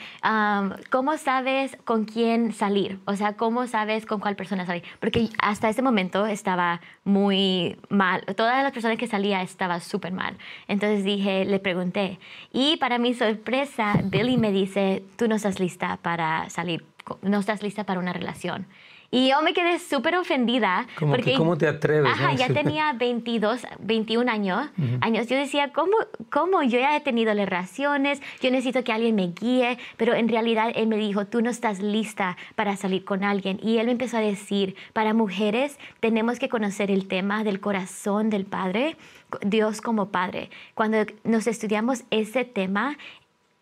¿cómo 0.90 1.16
sabes 1.16 1.76
con 1.84 2.04
quién 2.04 2.52
salir? 2.52 2.98
O 3.06 3.16
sea, 3.16 3.34
¿cómo 3.34 3.66
sabes 3.66 4.06
con 4.06 4.20
cuál 4.20 4.36
persona 4.36 4.66
salir? 4.66 4.82
Porque 5.00 5.28
hasta 5.40 5.68
ese 5.68 5.82
momento 5.82 6.26
estaba 6.26 6.80
muy 7.04 7.76
mal. 7.88 8.24
Todas 8.36 8.62
las 8.62 8.72
personas 8.72 8.98
que 8.98 9.06
salía 9.06 9.42
estaba 9.42 9.80
súper 9.80 10.12
mal. 10.12 10.36
Entonces 10.68 11.04
dije, 11.04 11.44
le 11.44 11.58
pregunté. 11.58 12.18
Y 12.52 12.76
para 12.76 12.98
mi 12.98 13.14
sorpresa, 13.14 14.00
Billy 14.04 14.36
me 14.36 14.52
dice, 14.52 15.02
tú 15.16 15.28
no 15.28 15.36
estás 15.36 15.60
lista 15.60 15.98
para 16.02 16.48
salir, 16.50 16.84
no 17.22 17.40
estás 17.40 17.62
lista 17.62 17.84
para 17.84 18.00
una 18.00 18.12
relación. 18.12 18.66
Y 19.10 19.30
yo 19.30 19.40
me 19.40 19.54
quedé 19.54 19.78
súper 19.78 20.16
ofendida. 20.16 20.86
porque, 20.98 21.34
¿Cómo 21.34 21.56
te 21.56 21.66
atreves? 21.66 22.12
Ajá, 22.12 22.34
ya 22.34 22.48
tenía 22.48 22.92
22, 22.98 23.66
21 23.78 24.30
años, 24.30 24.68
años. 25.00 25.26
Yo 25.28 25.36
decía, 25.36 25.72
¿cómo, 25.72 25.96
¿cómo? 26.30 26.62
Yo 26.62 26.78
ya 26.78 26.94
he 26.94 27.00
tenido 27.00 27.32
relaciones, 27.32 28.20
yo 28.40 28.50
necesito 28.50 28.84
que 28.84 28.92
alguien 28.92 29.14
me 29.14 29.28
guíe, 29.28 29.78
pero 29.96 30.14
en 30.14 30.28
realidad 30.28 30.72
él 30.74 30.88
me 30.88 30.96
dijo, 30.96 31.26
tú 31.26 31.40
no 31.40 31.48
estás 31.48 31.80
lista 31.80 32.36
para 32.54 32.76
salir 32.76 33.04
con 33.04 33.24
alguien. 33.24 33.58
Y 33.62 33.78
él 33.78 33.86
me 33.86 33.92
empezó 33.92 34.18
a 34.18 34.20
decir, 34.20 34.76
para 34.92 35.14
mujeres 35.14 35.78
tenemos 36.00 36.38
que 36.38 36.48
conocer 36.48 36.90
el 36.90 37.08
tema 37.08 37.44
del 37.44 37.60
corazón 37.60 38.28
del 38.28 38.44
Padre, 38.44 38.96
Dios 39.42 39.80
como 39.80 40.08
Padre. 40.08 40.50
Cuando 40.74 40.98
nos 41.24 41.46
estudiamos 41.46 42.04
ese 42.10 42.44
tema, 42.44 42.96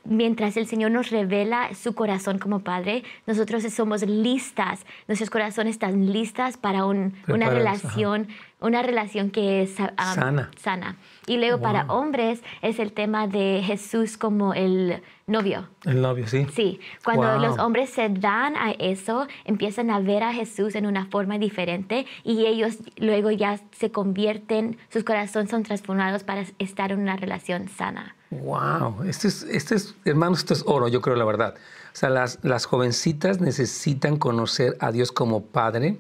mientras 0.08 0.56
el 0.56 0.66
Señor 0.66 0.90
nos 0.90 1.10
revela 1.10 1.75
su 1.75 1.94
corazón 1.94 2.38
como 2.38 2.60
Padre, 2.60 3.04
nosotros 3.26 3.62
somos 3.64 4.02
listas, 4.02 4.86
nuestros 5.08 5.30
corazones 5.30 5.72
están 5.72 6.12
listas 6.12 6.56
para 6.56 6.84
una 6.84 7.12
relación 7.50 8.28
una 8.58 8.82
relación 8.82 9.30
que 9.30 9.62
es 9.62 9.78
um, 9.78 9.88
Sana. 9.98 10.50
sana. 10.56 10.96
Y 11.26 11.36
luego 11.36 11.60
para 11.60 11.84
hombres 11.86 12.42
es 12.62 12.78
el 12.78 12.92
tema 12.92 13.26
de 13.26 13.62
Jesús 13.64 14.16
como 14.16 14.54
el 14.54 15.02
novio. 15.26 15.68
El 15.84 16.00
novio, 16.00 16.26
sí. 16.26 16.46
Sí, 16.52 16.80
cuando 17.04 17.26
Wow. 17.32 17.40
los 17.40 17.58
hombres 17.58 17.90
se 17.90 18.08
dan 18.08 18.56
a 18.56 18.70
eso, 18.72 19.26
empiezan 19.44 19.90
a 19.90 20.00
ver 20.00 20.22
a 20.22 20.32
Jesús 20.32 20.75
en 20.75 20.86
una 20.86 21.06
forma 21.06 21.38
diferente 21.38 22.06
y 22.25 22.46
ellos 22.46 22.78
luego 22.96 23.30
ya 23.30 23.60
se 23.72 23.90
convierten, 23.90 24.78
sus 24.88 25.04
corazones 25.04 25.50
son 25.50 25.62
transformados 25.62 26.25
para 26.25 26.44
estar 26.58 26.92
en 26.92 27.00
una 27.00 27.16
relación 27.16 27.68
sana. 27.68 28.15
Wow, 28.30 29.04
esto 29.04 29.28
es, 29.28 29.42
esto 29.45 29.75
es, 29.75 29.95
hermanos, 30.04 30.40
esto 30.40 30.54
es 30.54 30.64
oro, 30.66 30.88
yo 30.88 31.00
creo 31.00 31.16
la 31.16 31.25
verdad. 31.25 31.54
O 31.54 31.99
sea, 31.99 32.11
las, 32.11 32.38
las 32.42 32.66
jovencitas 32.66 33.40
necesitan 33.40 34.16
conocer 34.16 34.76
a 34.80 34.90
Dios 34.90 35.12
como 35.12 35.45
Padre, 35.45 35.99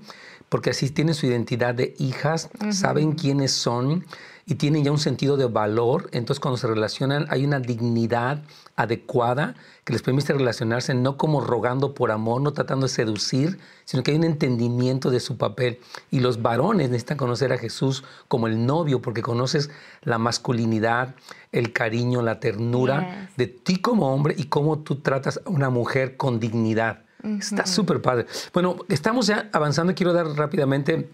porque 0.48 0.70
así 0.70 0.90
tienen 0.90 1.14
su 1.14 1.26
identidad 1.26 1.74
de 1.74 1.94
hijas, 1.98 2.50
saben 2.70 3.12
quiénes 3.12 3.52
son 3.52 4.04
y 4.48 4.54
tienen 4.54 4.84
ya 4.84 4.92
un 4.92 4.98
sentido 4.98 5.36
de 5.36 5.46
valor. 5.46 6.08
Entonces, 6.12 6.38
cuando 6.40 6.56
se 6.56 6.68
relacionan, 6.68 7.26
hay 7.30 7.44
una 7.44 7.58
dignidad 7.58 8.42
adecuada 8.76 9.56
que 9.84 9.92
les 9.92 10.02
permite 10.02 10.32
relacionarse 10.32 10.94
no 10.94 11.16
como 11.16 11.40
rogando 11.40 11.94
por 11.94 12.12
amor, 12.12 12.40
no 12.40 12.52
tratando 12.52 12.86
de 12.86 12.92
seducir, 12.92 13.58
sino 13.84 14.04
que 14.04 14.12
hay 14.12 14.16
un 14.18 14.24
entendimiento 14.24 15.10
de 15.10 15.18
su 15.18 15.36
papel. 15.36 15.80
Y 16.12 16.20
los 16.20 16.42
varones 16.42 16.90
necesitan 16.90 17.16
conocer 17.16 17.52
a 17.52 17.58
Jesús 17.58 18.04
como 18.28 18.46
el 18.46 18.64
novio, 18.64 19.02
porque 19.02 19.20
conoces 19.20 19.68
la 20.02 20.18
masculinidad, 20.18 21.16
el 21.50 21.72
cariño, 21.72 22.22
la 22.22 22.38
ternura 22.38 23.26
Yes. 23.26 23.36
de 23.36 23.46
ti 23.48 23.78
como 23.80 24.14
hombre 24.14 24.34
y 24.38 24.44
cómo 24.44 24.78
tú 24.78 24.96
tratas 24.96 25.40
a 25.44 25.50
una 25.50 25.70
mujer 25.70 26.16
con 26.16 26.38
dignidad. 26.38 27.02
Está 27.24 27.66
súper 27.66 28.00
padre. 28.00 28.26
Bueno, 28.52 28.76
estamos 28.88 29.26
ya 29.26 29.48
avanzando. 29.52 29.92
Quiero 29.96 30.12
dar 30.12 30.26
rápidamente. 30.28 31.10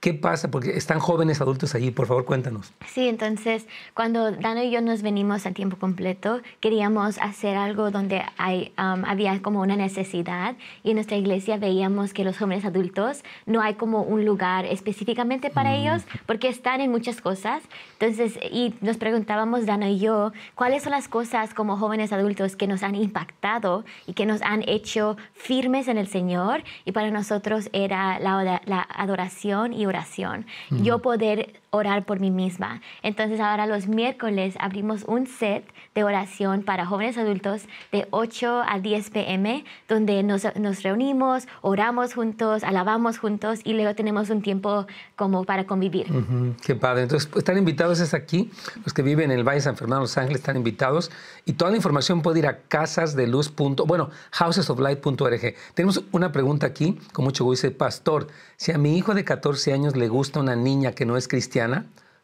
¿Qué 0.00 0.14
pasa? 0.14 0.48
Porque 0.48 0.76
están 0.76 1.00
jóvenes 1.00 1.40
adultos 1.40 1.74
allí. 1.74 1.90
Por 1.90 2.06
favor, 2.06 2.24
cuéntanos. 2.24 2.72
Sí, 2.86 3.08
entonces 3.08 3.66
cuando 3.94 4.30
Dana 4.30 4.62
y 4.62 4.70
yo 4.70 4.80
nos 4.80 5.02
venimos 5.02 5.44
a 5.44 5.50
tiempo 5.50 5.76
completo, 5.76 6.40
queríamos 6.60 7.18
hacer 7.18 7.56
algo 7.56 7.90
donde 7.90 8.22
hay, 8.36 8.72
um, 8.78 9.04
había 9.04 9.42
como 9.42 9.60
una 9.60 9.74
necesidad 9.74 10.54
y 10.84 10.90
en 10.90 10.94
nuestra 10.94 11.16
iglesia 11.16 11.56
veíamos 11.56 12.14
que 12.14 12.22
los 12.22 12.38
jóvenes 12.38 12.64
adultos 12.64 13.24
no 13.44 13.60
hay 13.60 13.74
como 13.74 14.02
un 14.02 14.24
lugar 14.24 14.66
específicamente 14.66 15.50
para 15.50 15.74
ellos 15.74 16.04
porque 16.26 16.48
están 16.48 16.80
en 16.80 16.92
muchas 16.92 17.20
cosas. 17.20 17.64
Entonces, 17.98 18.38
y 18.52 18.74
nos 18.80 18.98
preguntábamos, 18.98 19.66
Dana 19.66 19.90
y 19.90 19.98
yo, 19.98 20.30
cuáles 20.54 20.84
son 20.84 20.92
las 20.92 21.08
cosas 21.08 21.54
como 21.54 21.76
jóvenes 21.76 22.12
adultos 22.12 22.54
que 22.54 22.68
nos 22.68 22.84
han 22.84 22.94
impactado 22.94 23.84
y 24.06 24.12
que 24.12 24.26
nos 24.26 24.42
han 24.42 24.62
hecho 24.68 25.16
firmes 25.32 25.88
en 25.88 25.98
el 25.98 26.06
Señor 26.06 26.62
y 26.84 26.92
para 26.92 27.10
nosotros 27.10 27.68
era 27.72 28.20
la, 28.20 28.62
la 28.64 28.86
adoración 28.94 29.72
y 29.72 29.87
oración. 29.88 30.46
Yo 30.70 31.00
poder 31.00 31.60
orar 31.70 32.04
por 32.04 32.20
mí 32.20 32.30
misma. 32.30 32.80
Entonces 33.02 33.40
ahora 33.40 33.66
los 33.66 33.88
miércoles 33.88 34.54
abrimos 34.58 35.04
un 35.04 35.26
set 35.26 35.64
de 35.94 36.04
oración 36.04 36.62
para 36.62 36.86
jóvenes 36.86 37.18
adultos 37.18 37.62
de 37.92 38.06
8 38.10 38.62
a 38.66 38.78
10 38.78 39.10
pm, 39.10 39.64
donde 39.88 40.22
nos, 40.22 40.46
nos 40.56 40.82
reunimos, 40.82 41.46
oramos 41.60 42.14
juntos, 42.14 42.64
alabamos 42.64 43.18
juntos 43.18 43.60
y 43.64 43.74
luego 43.74 43.94
tenemos 43.94 44.30
un 44.30 44.42
tiempo 44.42 44.86
como 45.16 45.44
para 45.44 45.66
convivir. 45.66 46.10
Ujú, 46.10 46.54
Qué 46.64 46.74
padre. 46.74 47.02
Entonces, 47.02 47.28
pues, 47.28 47.40
están 47.42 47.58
invitados 47.58 48.00
es 48.00 48.14
aquí. 48.14 48.50
Los 48.84 48.92
que 48.94 49.02
viven 49.02 49.30
en 49.30 49.38
el 49.38 49.44
Valle 49.46 49.60
San 49.60 49.76
Fernando, 49.76 50.02
Los 50.02 50.16
Ángeles, 50.16 50.40
están 50.40 50.56
invitados. 50.56 51.10
Y 51.44 51.54
toda 51.54 51.70
la 51.70 51.76
información 51.76 52.22
puede 52.22 52.40
ir 52.40 52.46
a 52.46 52.60
casasdeluz. 52.68 53.52
Bueno, 53.86 54.10
housesoflight.org. 54.32 55.54
Tenemos 55.74 56.04
una 56.12 56.32
pregunta 56.32 56.66
aquí, 56.66 56.98
con 57.12 57.24
mucho 57.24 57.44
gusto. 57.44 57.66
Dice, 57.66 57.76
pastor, 57.76 58.28
si 58.56 58.72
a 58.72 58.78
mi 58.78 58.96
hijo 58.96 59.14
de 59.14 59.24
14 59.24 59.72
años 59.72 59.96
le 59.96 60.08
gusta 60.08 60.40
una 60.40 60.54
niña 60.54 60.92
que 60.92 61.04
no 61.04 61.16
es 61.16 61.28
cristiana, 61.28 61.57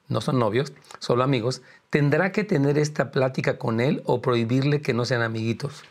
no 0.09 0.21
son 0.21 0.39
novios, 0.39 0.73
solo 0.99 1.25
amigos, 1.25 1.63
¿tendrá 1.91 2.31
que 2.31 2.45
tener 2.45 2.79
esta 2.79 3.11
plática 3.11 3.59
con 3.59 3.81
él 3.81 4.03
o 4.05 4.21
prohibirle 4.21 4.81
que 4.81 4.95
no 4.95 5.05
sean 5.05 5.23
amiguitos? 5.23 5.83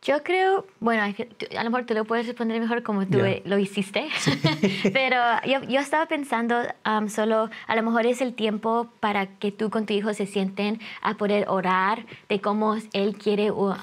Yo 0.00 0.22
creo, 0.22 0.64
bueno, 0.78 1.02
a 1.02 1.64
lo 1.64 1.70
mejor 1.70 1.84
tú 1.84 1.92
lo 1.92 2.04
puedes 2.04 2.24
responder 2.26 2.60
mejor 2.60 2.84
como 2.84 3.04
tú 3.06 3.18
Ya. 3.18 3.28
eh, 3.30 3.42
lo 3.44 3.58
hiciste, 3.58 4.06
pero 4.92 5.16
yo, 5.44 5.62
yo 5.68 5.80
estaba 5.80 6.06
pensando 6.06 6.56
um, 6.86 7.08
solo, 7.08 7.50
a 7.66 7.74
lo 7.76 7.82
mejor 7.82 8.06
es 8.06 8.20
el 8.20 8.34
tiempo 8.34 8.88
para 9.00 9.26
que 9.26 9.50
tú 9.50 9.70
con 9.70 9.86
tu 9.86 9.94
hijo 9.94 10.14
se 10.14 10.26
sienten 10.26 10.80
a 11.02 11.14
poder 11.14 11.48
orar 11.48 12.06
de 12.28 12.40
cómo 12.40 12.76
él 12.92 13.16
quiere, 13.16 13.50
um, 13.50 13.74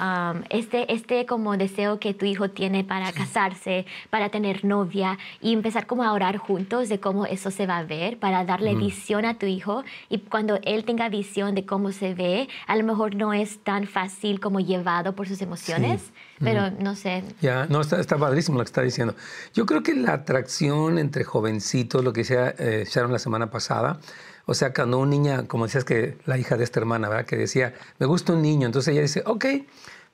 este, 0.50 0.92
este 0.94 1.26
como 1.26 1.58
deseo 1.58 2.00
que 2.00 2.14
tu 2.14 2.26
hijo 2.26 2.50
tiene 2.50 2.86
para 2.86 3.12
casarse, 3.12 3.86
para 4.10 4.30
tener 4.30 4.64
novia 4.64 5.18
y 5.42 5.52
empezar 5.52 5.86
como 5.86 6.04
a 6.04 6.14
orar 6.14 6.38
juntos 6.38 6.88
de 6.88 7.00
cómo 7.00 7.26
eso 7.26 7.52
se 7.52 7.68
va 7.68 7.80
a 7.80 7.84
ver, 7.84 8.18
para 8.20 8.46
darle 8.46 8.74
visión 8.76 9.26
a 9.26 9.38
tu 9.38 9.48
hijo. 9.48 9.84
Y 10.10 10.20
cuando 10.20 10.60
él 10.64 10.86
tenga 10.86 11.10
visión 11.10 11.56
de 11.56 11.66
cómo 11.66 11.92
se 11.92 12.14
ve, 12.14 12.48
a 12.68 12.76
lo 12.78 12.84
mejor 12.86 13.16
no 13.16 13.34
es 13.34 13.60
tan 13.60 13.86
fácil 13.86 14.40
como 14.40 14.62
llevado 14.62 15.14
por 15.14 15.28
sus 15.28 15.42
emociones, 15.42 16.05
pero 16.40 16.72
no 16.72 16.96
sé. 16.96 17.24
Ya, 17.42 17.66
no, 17.68 17.82
está, 17.82 18.00
está 18.00 18.18
padrísimo 18.18 18.58
lo 18.58 18.64
que 18.64 18.70
está 18.70 18.82
diciendo. 18.82 19.16
Yo 19.54 19.66
creo 19.66 19.84
que 19.84 19.94
la 19.94 20.14
atracción 20.14 21.00
entre 21.00 21.24
jovencitos, 21.24 22.04
lo 22.04 22.14
que 22.14 22.22
decía 22.22 22.54
eh, 22.58 22.86
Sharon 22.90 23.12
la 23.12 23.20
semana 23.20 23.50
pasada, 23.50 24.00
o 24.46 24.54
sea, 24.54 24.74
cuando 24.74 25.00
una 25.00 25.10
niña, 25.10 25.48
como 25.48 25.66
decías 25.66 25.86
que 25.86 26.18
la 26.26 26.38
hija 26.38 26.58
de 26.58 26.64
esta 26.64 26.80
hermana, 26.80 27.10
¿verdad? 27.10 27.26
Que 27.26 27.36
decía, 27.36 27.74
me 28.00 28.06
gusta 28.06 28.34
un 28.34 28.42
niño, 28.42 28.66
entonces 28.66 28.92
ella 28.92 29.02
dice, 29.02 29.24
ok, 29.26 29.46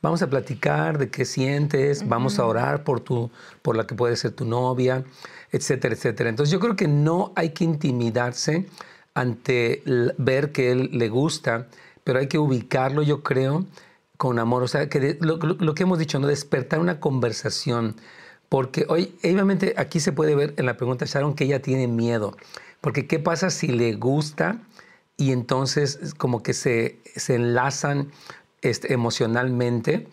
vamos 0.02 0.22
a 0.22 0.30
platicar 0.30 0.98
de 0.98 1.10
qué 1.10 1.26
sientes, 1.26 2.08
vamos 2.08 2.40
a 2.40 2.46
orar 2.46 2.84
por, 2.84 3.02
tu, 3.02 3.30
por 3.62 3.76
la 3.76 3.86
que 3.86 3.96
puede 3.96 4.16
ser 4.16 4.32
tu 4.32 4.46
novia, 4.46 5.04
etcétera, 5.52 5.96
etcétera. 5.96 6.30
Entonces 6.30 6.52
yo 6.52 6.60
creo 6.60 6.76
que 6.76 6.88
no 6.88 7.34
hay 7.36 7.50
que 7.50 7.64
intimidarse 7.64 8.68
ante 9.14 9.84
ver 10.18 10.52
que 10.52 10.72
él 10.72 10.90
le 10.94 11.10
gusta, 11.10 11.68
pero 12.04 12.20
hay 12.20 12.28
que 12.28 12.38
ubicarlo, 12.38 13.04
yo 13.04 13.22
creo, 13.24 13.66
con 14.22 14.38
amor. 14.38 14.62
O 14.62 14.68
sea, 14.68 14.88
que 14.88 15.00
de- 15.00 15.18
lo, 15.20 15.38
lo- 15.38 15.56
lo 15.56 15.74
que 15.74 15.82
hemos 15.82 15.98
dicho, 15.98 16.20
¿no? 16.20 16.28
Despertar 16.28 16.80
una 16.80 17.00
conversación. 17.00 17.96
Porque 18.50 18.86
hoy, 18.88 19.16
obviamente, 19.24 19.74
aquí 19.78 20.00
se 20.00 20.12
puede 20.12 20.36
ver 20.36 20.54
en 20.58 20.68
la 20.68 20.78
pregunta 20.78 21.06
de 21.06 21.12
Sharon 21.12 21.34
que 21.34 21.46
ella 21.46 21.60
tiene 21.64 21.88
miedo. 21.88 22.38
Porque, 22.82 23.08
¿qué 23.08 23.18
pasa 23.18 23.50
si 23.50 23.68
le 23.70 23.94
gusta 23.94 24.60
y 25.18 25.32
entonces 25.32 25.98
es 26.04 26.14
como 26.14 26.44
que 26.44 26.54
se, 26.54 27.00
se 27.16 27.34
enlazan 27.34 28.12
este, 28.62 28.94
emocionalmente? 28.94 30.08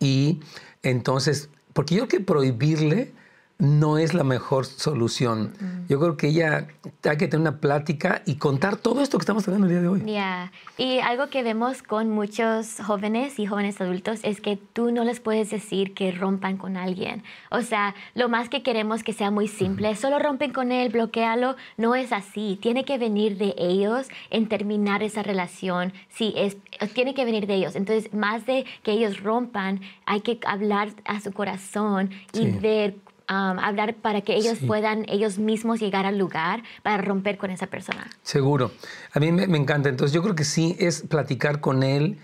Y 0.00 0.40
entonces, 0.82 1.50
porque 1.74 1.96
yo 1.96 2.08
creo 2.08 2.20
que 2.20 2.24
prohibirle 2.24 3.12
no 3.58 3.98
es 3.98 4.14
la 4.14 4.22
mejor 4.22 4.66
solución. 4.66 5.52
Yo 5.88 5.98
creo 5.98 6.16
que 6.16 6.28
ella 6.28 6.68
hay 7.02 7.16
que 7.16 7.26
tener 7.26 7.40
una 7.40 7.58
plática 7.60 8.22
y 8.24 8.36
contar 8.36 8.76
todo 8.76 9.00
esto 9.02 9.18
que 9.18 9.22
estamos 9.22 9.46
hablando 9.48 9.66
el 9.66 9.72
día 9.72 9.80
de 9.82 9.88
hoy. 9.88 10.02
Ya, 10.06 10.52
Y 10.76 11.00
algo 11.00 11.28
que 11.28 11.42
vemos 11.42 11.82
con 11.82 12.08
muchos 12.08 12.76
jóvenes 12.86 13.40
y 13.40 13.46
jóvenes 13.46 13.80
adultos 13.80 14.20
es 14.22 14.40
que 14.40 14.56
tú 14.56 14.92
no 14.92 15.02
les 15.02 15.18
puedes 15.18 15.50
decir 15.50 15.92
que 15.92 16.12
rompan 16.12 16.56
con 16.56 16.76
alguien. 16.76 17.24
O 17.50 17.62
sea, 17.62 17.96
lo 18.14 18.28
más 18.28 18.48
que 18.48 18.62
queremos 18.62 19.02
que 19.02 19.12
sea 19.12 19.32
muy 19.32 19.48
simple, 19.48 19.96
solo 19.96 20.20
rompen 20.20 20.52
con 20.52 20.70
él, 20.70 20.90
bloquealo, 20.90 21.56
no 21.76 21.96
es 21.96 22.12
así. 22.12 22.58
Tiene 22.62 22.84
que 22.84 22.96
venir 22.96 23.38
de 23.38 23.54
ellos 23.58 24.06
en 24.30 24.46
terminar 24.46 25.02
esa 25.02 25.24
relación. 25.24 25.92
Sí, 26.10 26.32
es, 26.36 26.56
tiene 26.94 27.12
que 27.12 27.24
venir 27.24 27.48
de 27.48 27.54
ellos. 27.56 27.74
Entonces, 27.74 28.14
más 28.14 28.46
de 28.46 28.66
que 28.84 28.92
ellos 28.92 29.20
rompan, 29.20 29.80
hay 30.06 30.20
que 30.20 30.38
hablar 30.46 30.90
a 31.06 31.18
su 31.20 31.32
corazón 31.32 32.10
y 32.32 32.38
Sí. 32.38 32.50
ver 32.60 32.94
um, 33.30 33.58
hablar 33.58 33.94
para 33.94 34.20
que 34.20 34.34
ellos 34.34 34.58
Sí. 34.58 34.66
puedan 34.66 35.04
ellos 35.08 35.38
mismos 35.38 35.80
llegar 35.80 36.06
al 36.06 36.18
lugar 36.18 36.62
para 36.82 36.98
romper 36.98 37.38
con 37.38 37.50
esa 37.50 37.66
persona. 37.66 38.08
Seguro. 38.22 38.72
A 39.12 39.20
mí 39.20 39.32
me, 39.32 39.46
me 39.46 39.58
encanta. 39.58 39.88
Entonces 39.88 40.14
yo 40.14 40.22
creo 40.22 40.34
que 40.34 40.44
sí 40.44 40.76
es 40.78 41.02
platicar 41.02 41.60
con 41.60 41.82
él. 41.82 42.18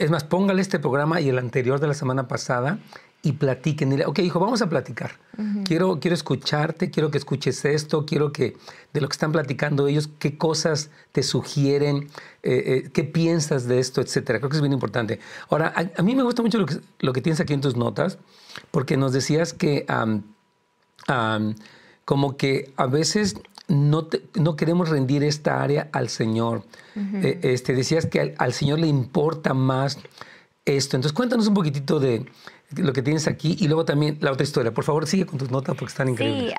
Es 0.00 0.10
más, 0.10 0.24
póngale 0.24 0.60
este 0.60 0.78
programa 0.80 1.20
y 1.20 1.28
el 1.28 1.38
anterior 1.38 1.78
de 1.78 1.86
la 1.86 1.94
semana 1.94 2.26
pasada 2.26 2.78
y 3.22 3.32
platiquen. 3.32 3.90
Dile, 3.90 4.06
ok, 4.06 4.18
hijo, 4.18 4.40
vamos 4.40 4.62
a 4.62 4.68
platicar. 4.68 5.12
quiero, 5.64 6.00
quiero 6.00 6.14
escucharte, 6.14 6.90
quiero 6.90 7.10
que 7.10 7.18
escuches 7.18 7.64
esto, 7.64 8.04
quiero 8.04 8.32
que 8.32 8.56
de 8.92 9.00
lo 9.00 9.08
que 9.08 9.12
están 9.12 9.30
platicando 9.30 9.86
ellos, 9.86 10.10
qué 10.18 10.36
cosas 10.36 10.90
te 11.12 11.22
sugieren, 11.22 12.08
eh, 12.42 12.82
eh, 12.84 12.90
qué 12.92 13.04
piensas 13.04 13.68
de 13.68 13.78
esto, 13.78 14.00
etcétera. 14.00 14.40
Creo 14.40 14.50
que 14.50 14.56
es 14.56 14.62
bien 14.62 14.72
importante. 14.72 15.20
Ahora, 15.48 15.72
a, 15.96 16.02
mí 16.02 16.16
me 16.16 16.24
gusta 16.24 16.42
mucho 16.42 16.58
lo 16.58 16.66
que, 16.66 16.80
lo 16.98 17.12
que 17.12 17.20
tienes 17.20 17.38
aquí 17.38 17.52
en 17.54 17.60
tus 17.60 17.76
notas, 17.76 18.18
porque 18.70 18.96
nos 18.96 19.12
decías 19.12 19.52
que 19.52 19.86
como 22.04 22.36
que 22.36 22.72
a 22.76 22.86
veces 22.86 23.36
no, 23.68 24.08
no, 24.34 24.56
queremos 24.56 24.88
rendir 24.88 25.22
esta 25.22 25.62
área 25.62 25.88
al 25.92 26.08
Señor. 26.08 26.64
Eh, 26.96 27.40
este, 27.42 27.74
decías 27.74 28.06
que 28.06 28.34
al, 28.36 28.52
Señor 28.52 28.80
le 28.80 28.86
importa 28.86 29.54
más 29.54 29.98
esto. 30.64 30.96
Entonces 30.96 31.12
cuéntanos 31.12 31.46
un 31.48 31.54
poquitito 31.54 31.98
de 31.98 32.26
lo 32.76 32.92
que 32.92 33.02
tienes 33.02 33.26
aquí 33.28 33.56
y 33.58 33.68
luego 33.68 33.84
también 33.84 34.18
la 34.20 34.32
otra 34.32 34.44
historia. 34.44 34.72
Por 34.72 34.84
favor, 34.84 35.06
sigue 35.06 35.26
con 35.26 35.38
tus 35.38 35.50
notas 35.50 35.76
porque 35.76 35.90
están 35.90 36.08
increíbles. 36.08 36.50
Sí, 36.50 36.56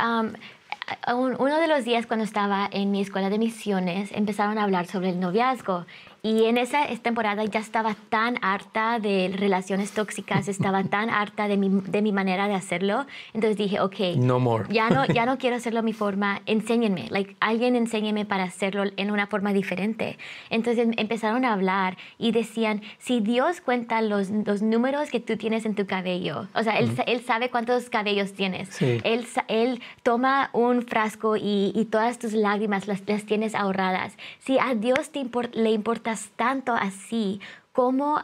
uno 1.13 1.59
de 1.59 1.67
los 1.67 1.85
días 1.85 2.05
cuando 2.07 2.25
estaba 2.25 2.67
en 2.71 2.91
mi 2.91 3.01
escuela 3.01 3.29
de 3.29 3.37
misiones 3.37 4.09
empezaron 4.11 4.57
a 4.57 4.63
hablar 4.63 4.87
sobre 4.87 5.09
el 5.09 5.19
noviazgo 5.19 5.85
y 6.25 6.45
en 6.45 6.57
esa 6.57 6.87
temporada 7.01 7.43
ya 7.43 7.59
estaba 7.59 7.97
tan 8.07 8.37
harta 8.41 8.97
de 8.97 9.29
relaciones 9.37 9.91
tóxicas, 9.91 10.47
estaba 10.47 10.83
tan 10.95 11.09
harta 11.09 11.49
de 11.49 11.57
mi, 11.57 11.67
de 11.69 12.01
mi 12.01 12.13
manera 12.13 12.47
de 12.47 12.53
hacerlo. 12.53 13.05
Entonces 13.33 13.57
dije, 13.57 13.81
ok, 13.81 14.15
no 14.15 14.39
more. 14.39 14.65
ya, 14.69 14.89
no, 14.89 15.05
ya 15.05 15.25
no 15.25 15.37
quiero 15.43 15.57
hacerlo 15.57 15.79
a 15.79 15.83
mi 15.83 15.91
forma, 15.91 16.41
enséñenme, 16.45 17.07
like, 17.09 17.35
alguien 17.41 17.75
enséñeme 17.75 18.23
para 18.23 18.43
hacerlo 18.43 18.85
en 18.95 19.11
una 19.11 19.27
forma 19.27 19.51
diferente. 19.51 20.17
Entonces 20.49 20.87
empezaron 20.95 21.43
a 21.43 21.51
hablar 21.51 21.97
y 22.17 22.31
decían, 22.31 22.81
si 22.99 23.19
Dios 23.19 23.59
cuenta 23.59 24.01
los, 24.01 24.29
los 24.29 24.61
números 24.61 25.11
que 25.11 25.19
tú 25.19 25.35
tienes 25.35 25.65
en 25.65 25.75
tu 25.75 25.85
cabello, 25.87 26.47
o 26.55 26.63
sea, 26.63 26.79
él, 26.79 26.89
él 27.05 27.21
sabe 27.25 27.49
cuántos 27.49 27.89
cabellos 27.89 28.31
tienes, 28.31 28.81
él, 28.81 29.27
él 29.49 29.81
toma 30.03 30.49
un 30.53 30.83
frasco 30.83 31.35
y, 31.35 31.73
y 31.75 31.83
todas 31.91 32.17
tus 32.17 32.31
lágrimas 32.31 32.87
las, 32.87 33.01
las, 33.09 33.25
tienes 33.25 33.55
ahorradas. 33.55 34.15
Si 34.39 34.57
a 34.57 34.73
Dios 34.73 35.09
te 35.09 35.23
le 35.53 35.71
importa 35.71 36.12
tanto 36.35 36.73
así 36.73 37.39
como 37.71 38.23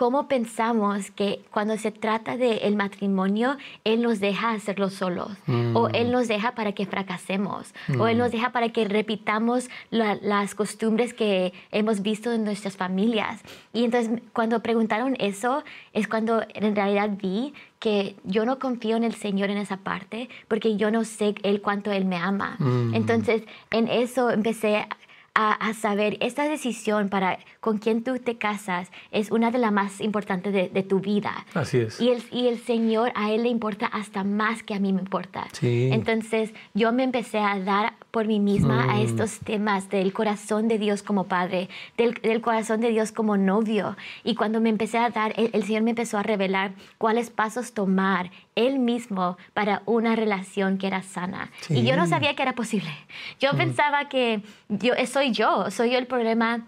cómo 0.00 0.28
pensamos 0.28 1.10
que 1.10 1.42
cuando 1.50 1.76
se 1.76 1.90
trata 1.90 2.38
del 2.38 2.58
el 2.62 2.74
matrimonio, 2.74 3.58
Él 3.84 4.00
nos 4.00 4.18
deja 4.18 4.52
hacerlo 4.52 4.88
solos, 4.88 5.30
o 5.74 5.88
Él 5.88 6.08
mm. 6.08 6.10
nos 6.10 6.26
deja 6.26 6.52
para 6.52 6.72
que 6.72 6.86
fracasemos, 6.86 7.74
o 7.98 8.08
Él 8.08 8.16
nos 8.16 8.28
mm. 8.28 8.32
deja 8.32 8.50
para 8.50 8.70
que 8.70 8.86
repitamos 8.86 9.68
las 9.90 10.54
costumbres 10.54 11.12
que 11.12 11.52
hemos 11.70 12.00
visto 12.00 12.32
en 12.32 12.44
nuestras 12.44 12.78
familias. 12.78 13.42
Y 13.74 13.84
entonces 13.84 14.22
cuando 14.32 14.62
preguntaron 14.62 15.16
eso, 15.18 15.64
es 15.92 16.08
cuando 16.08 16.44
en 16.54 16.74
realidad 16.74 17.10
vi 17.20 17.52
que 17.78 18.16
yo 18.24 18.46
no 18.46 18.58
confío 18.58 18.96
en 18.96 19.04
el 19.04 19.14
Señor 19.14 19.50
en 19.50 19.58
esa 19.58 19.76
parte, 19.76 20.30
porque 20.48 20.78
yo 20.78 20.90
no 20.90 21.04
sé 21.04 21.34
Él 21.42 21.60
cuánto 21.60 21.92
Él 21.92 22.06
me 22.06 22.16
ama. 22.16 22.56
Mm. 22.58 22.94
Entonces 22.94 23.42
en 23.70 23.86
eso 23.86 24.30
empecé 24.30 24.86
a, 25.34 25.72
saber, 25.74 26.18
esta 26.20 26.48
decisión 26.48 27.08
para 27.08 27.38
con 27.60 27.78
quién 27.78 28.02
tú 28.02 28.18
te 28.18 28.36
casas 28.36 28.90
es 29.10 29.30
una 29.30 29.50
de 29.50 29.58
las 29.58 29.72
más 29.72 30.00
importantes 30.00 30.52
de, 30.52 30.82
tu 30.82 31.00
vida. 31.00 31.46
Así 31.54 31.78
es. 31.78 32.00
Y 32.00 32.10
el, 32.10 32.22
y 32.30 32.48
el 32.48 32.58
Señor 32.58 33.12
a 33.14 33.30
Él 33.30 33.44
le 33.44 33.48
importa 33.48 33.86
hasta 33.86 34.24
más 34.24 34.62
que 34.62 34.74
a 34.74 34.80
mí 34.80 34.92
me 34.92 35.00
importa. 35.00 35.46
Sí. 35.52 35.90
Entonces 35.92 36.52
yo 36.74 36.92
me 36.92 37.04
empecé 37.04 37.38
a 37.38 37.58
dar 37.60 37.94
por 38.10 38.26
mí 38.26 38.40
misma 38.40 38.84
a 38.84 38.96
mm. 38.96 39.02
estos 39.02 39.38
temas 39.38 39.88
del 39.88 40.12
corazón 40.12 40.68
de 40.68 40.78
Dios 40.78 41.02
como 41.02 41.24
padre, 41.24 41.68
del, 41.96 42.14
del, 42.14 42.40
corazón 42.40 42.80
de 42.80 42.90
Dios 42.90 43.12
como 43.12 43.36
novio. 43.36 43.96
Y 44.24 44.34
cuando 44.34 44.60
me 44.60 44.68
empecé 44.68 44.98
a 44.98 45.10
dar, 45.10 45.32
el, 45.36 45.62
Señor 45.64 45.82
me 45.82 45.90
empezó 45.90 46.18
a 46.18 46.22
revelar 46.22 46.72
cuáles 46.98 47.30
pasos 47.30 47.72
tomar 47.72 48.30
Él 48.54 48.78
mismo 48.78 49.36
para 49.54 49.82
una 49.86 50.16
relación 50.16 50.78
que 50.78 50.86
era 50.86 51.02
sana. 51.02 51.50
Y 51.68 51.84
yo 51.84 51.96
no 51.96 52.06
sabía 52.06 52.34
que 52.34 52.42
era 52.42 52.54
posible. 52.54 52.90
Yo 53.38 53.52
mm. 53.52 53.56
pensaba 53.56 54.08
que 54.08 54.42
yo 54.68 54.94
soy 55.06 55.32
yo, 55.32 55.70
soy 55.70 55.92
yo 55.92 55.98
el 55.98 56.06
problema 56.06 56.66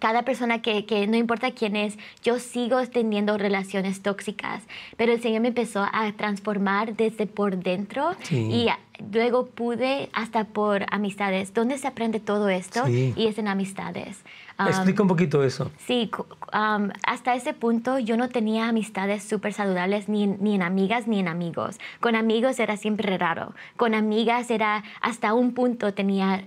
cada 0.00 0.22
persona 0.22 0.60
que, 0.60 0.84
que, 0.86 1.06
no 1.06 1.16
importa 1.16 1.52
quién 1.52 1.76
es, 1.76 1.98
yo 2.22 2.38
sigo 2.38 2.86
teniendo 2.88 3.38
relaciones 3.38 4.02
tóxicas, 4.02 4.62
pero 4.96 5.12
el 5.12 5.22
Señor 5.22 5.42
me 5.42 5.48
empezó 5.48 5.86
a 5.90 6.12
transformar 6.16 6.96
desde 6.96 7.26
por 7.26 7.56
dentro 7.56 8.16
y 8.30 8.68
luego 9.12 9.46
pude 9.46 10.08
hasta 10.12 10.44
por 10.44 10.86
amistades. 10.90 11.54
¿Dónde 11.54 11.78
se 11.78 11.86
aprende 11.86 12.20
todo 12.20 12.48
esto? 12.48 12.88
Y 12.88 13.26
es 13.26 13.38
en 13.38 13.48
amistades. 13.48 14.22
Explica 14.58 15.02
un 15.02 15.08
poquito 15.08 15.42
eso. 15.42 15.70
Sí, 15.78 16.10
hasta 16.52 17.34
ese 17.34 17.54
punto 17.54 17.98
yo 17.98 18.16
no 18.16 18.28
tenía 18.28 18.68
amistades 18.68 19.24
súper 19.24 19.52
saludables 19.52 20.08
ni, 20.08 20.26
ni, 20.26 20.54
en 20.54 20.62
amigas 20.62 21.08
ni 21.08 21.18
en 21.18 21.28
amigos. 21.28 21.78
Con 22.00 22.14
amigos 22.14 22.60
era 22.60 22.76
siempre 22.76 23.18
raro. 23.18 23.54
Con 23.76 23.94
amigas 23.94 24.50
era 24.50 24.84
hasta 25.00 25.34
un 25.34 25.54
punto 25.54 25.92
tenía 25.92 26.44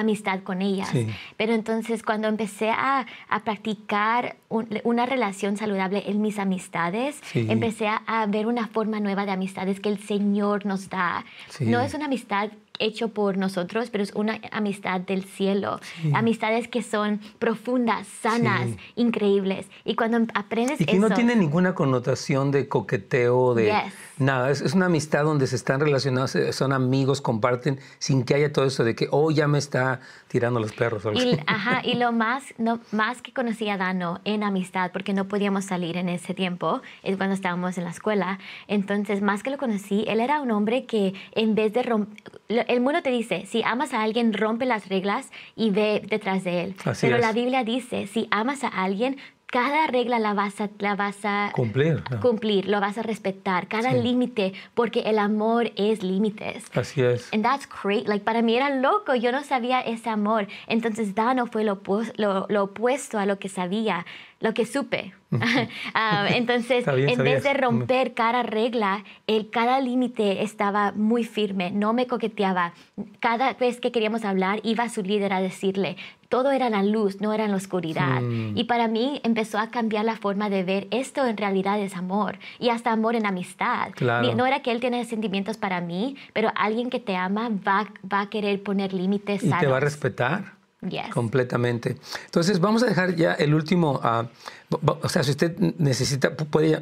amistad 0.00 0.42
con 0.42 0.62
ellas. 0.62 0.90
Pero 1.36 1.54
entonces 1.54 2.02
cuando 2.02 2.28
empecé 2.28 2.70
a, 2.70 3.06
a 3.28 3.40
practicar 3.44 4.36
una 4.48 5.06
relación 5.06 5.56
saludable 5.56 6.04
en 6.06 6.20
mis 6.20 6.38
amistades, 6.38 7.20
empecé 7.34 7.88
a, 7.88 8.26
ver 8.26 8.46
una 8.46 8.68
forma 8.68 9.00
nueva 9.00 9.24
de 9.24 9.32
amistades 9.32 9.80
que 9.80 9.88
el 9.88 9.98
Señor 9.98 10.66
nos 10.66 10.90
da. 10.90 11.24
No 11.60 11.80
es 11.80 11.94
una 11.94 12.06
amistad 12.06 12.50
hecho 12.78 13.08
por 13.08 13.38
nosotros, 13.38 13.88
pero 13.90 14.04
es 14.04 14.12
una 14.14 14.38
amistad 14.52 15.00
del 15.00 15.24
cielo. 15.24 15.80
Amistades 16.12 16.68
que 16.68 16.82
son 16.82 17.20
profundas, 17.38 18.06
sanas, 18.06 18.68
increíbles. 18.96 19.66
Y 19.84 19.94
cuando 19.94 20.18
aprendes 20.34 20.80
Y 20.80 20.84
que 20.84 20.98
no 20.98 21.10
tiene 21.10 21.36
ninguna 21.36 21.74
connotación 21.74 22.50
de 22.50 22.68
coqueteo, 22.68 23.54
de 23.54 23.72
nada. 24.18 24.50
Es, 24.50 24.74
una 24.74 24.86
amistad 24.86 25.24
donde 25.24 25.46
se 25.46 25.56
están 25.56 25.80
relacionados, 25.80 26.34
eh, 26.36 26.52
son 26.52 26.72
amigos, 26.72 27.20
comparten, 27.20 27.78
sin 27.98 28.24
que 28.24 28.34
haya 28.34 28.52
todo 28.52 28.66
eso 28.66 28.84
de 28.84 28.94
que, 28.94 29.08
oh, 29.10 29.30
ya 29.30 29.48
me 29.48 29.58
está 29.58 30.00
tirando 30.28 30.60
los 30.60 30.72
perros. 30.72 31.02
Y, 31.14 31.38
ajá, 31.46 31.82
y 31.84 31.94
lo 31.94 32.12
más, 32.12 32.42
no, 32.58 32.80
más 32.92 33.22
que 33.22 33.32
conocí 33.32 33.68
a 33.68 33.76
Dano 33.76 34.20
en 34.24 34.42
amistad, 34.42 34.90
porque 34.92 35.12
no 35.12 35.28
podíamos 35.28 35.64
salir 35.64 35.96
en 35.96 36.08
ese 36.08 36.34
tiempo, 36.34 36.82
es 37.02 37.16
cuando 37.16 37.34
estábamos 37.34 37.78
en 37.78 37.84
la 37.84 37.90
escuela. 37.90 38.38
Entonces, 38.68 39.22
más 39.22 39.42
que 39.42 39.50
lo 39.50 39.58
conocí, 39.58 40.04
él 40.08 40.20
era 40.20 40.40
un 40.40 40.50
hombre 40.50 40.86
que 40.86 41.14
en 41.32 41.54
vez 41.54 41.72
de 41.72 41.82
romper 41.82 42.36
el 42.48 42.80
mundo 42.80 43.02
te 43.02 43.10
dice, 43.10 43.44
si 43.46 43.62
amas 43.64 43.92
a 43.92 44.02
alguien, 44.02 44.32
rompe 44.32 44.66
las 44.66 44.88
reglas 44.88 45.30
y 45.56 45.70
ve 45.70 46.02
detrás 46.08 46.44
de 46.44 46.62
él. 46.62 46.76
Pero 47.00 47.18
la 47.18 47.32
Biblia 47.32 47.64
dice, 47.64 48.06
si 48.06 48.28
amas 48.30 48.62
a 48.64 48.68
alguien, 48.68 49.16
cada 49.46 49.86
regla 49.86 50.18
la 50.18 50.34
vas 50.34 50.60
a, 50.60 50.68
la 50.78 50.96
vas 50.96 51.24
a 51.24 51.50
cumplir, 51.54 52.02
cumplir, 52.20 52.68
lo 52.68 52.80
vas 52.80 52.98
a 52.98 53.02
respetar, 53.02 53.68
cada 53.68 53.92
límite, 53.92 54.52
porque 54.74 55.00
el 55.00 55.18
amor 55.18 55.72
es 55.76 56.02
límites. 56.02 56.64
Así 56.74 57.02
es. 57.02 57.32
And 57.32 57.42
that's 57.42 57.68
great. 57.82 58.06
Like, 58.06 58.24
para 58.24 58.42
mí 58.42 58.56
era 58.56 58.70
loco, 58.70 59.14
yo 59.14 59.32
no 59.32 59.42
sabía 59.44 59.80
ese 59.80 60.10
amor. 60.10 60.48
Entonces, 60.66 61.14
Dano 61.14 61.46
fue 61.46 61.64
lo, 61.64 61.80
lo, 62.16 62.46
lo 62.48 62.64
opuesto 62.64 63.18
a 63.18 63.26
lo 63.26 63.38
que 63.38 63.48
sabía 63.48 64.04
lo 64.46 64.54
que 64.54 64.64
supe. 64.64 65.12
Ah, 65.94 66.28
entonces, 66.30 66.86
en 66.86 67.24
vez 67.24 67.42
de 67.42 67.52
romper 67.52 68.14
cada 68.14 68.42
regla, 68.42 69.04
el, 69.26 69.50
cada 69.50 69.80
límite 69.80 70.42
estaba 70.42 70.92
muy 70.92 71.24
firme, 71.24 71.70
no 71.70 71.92
me 71.92 72.06
coqueteaba. 72.06 72.74
Cada 73.18 73.54
vez 73.54 73.80
que 73.80 73.90
queríamos 73.90 74.24
hablar, 74.24 74.60
iba 74.62 74.84
a 74.84 74.88
su 74.88 75.02
líder 75.02 75.32
a 75.32 75.40
decirle, 75.40 75.96
todo 76.28 76.52
era 76.52 76.70
la 76.70 76.82
luz, 76.82 77.20
no 77.20 77.32
era 77.32 77.48
la 77.48 77.56
oscuridad. 77.56 78.22
Y 78.54 78.64
para 78.64 78.88
mí 78.88 79.20
empezó 79.24 79.58
a 79.58 79.70
cambiar 79.70 80.04
la 80.04 80.16
forma 80.16 80.48
de 80.48 80.62
ver 80.62 80.86
esto 80.90 81.26
en 81.26 81.36
realidad 81.36 81.80
es 81.80 81.96
amor 81.96 82.38
y 82.58 82.68
hasta 82.68 82.92
amor 82.92 83.16
en 83.16 83.26
amistad. 83.26 83.90
No 84.36 84.46
era 84.46 84.60
que 84.62 84.70
él 84.70 84.80
tiene 84.80 85.04
sentimientos 85.04 85.56
para 85.56 85.80
mí, 85.80 86.16
pero 86.32 86.52
alguien 86.54 86.88
que 86.88 87.00
te 87.00 87.16
ama 87.16 87.48
va, 87.48 87.88
va 88.10 88.20
a 88.22 88.30
querer 88.30 88.62
poner 88.62 88.92
límites. 88.92 89.42
Y 89.42 89.50
te 89.50 89.66
va 89.66 89.78
a 89.78 89.80
respetar. 89.80 90.55
Completamente. 91.12 91.96
Entonces, 92.26 92.60
vamos 92.60 92.82
a 92.82 92.86
dejar 92.86 93.16
ya 93.16 93.32
el 93.32 93.54
último. 93.54 93.98
Ah, 94.02 94.26
o 95.02 95.08
sea, 95.08 95.22
si 95.22 95.30
usted 95.30 95.56
necesita, 95.78 96.36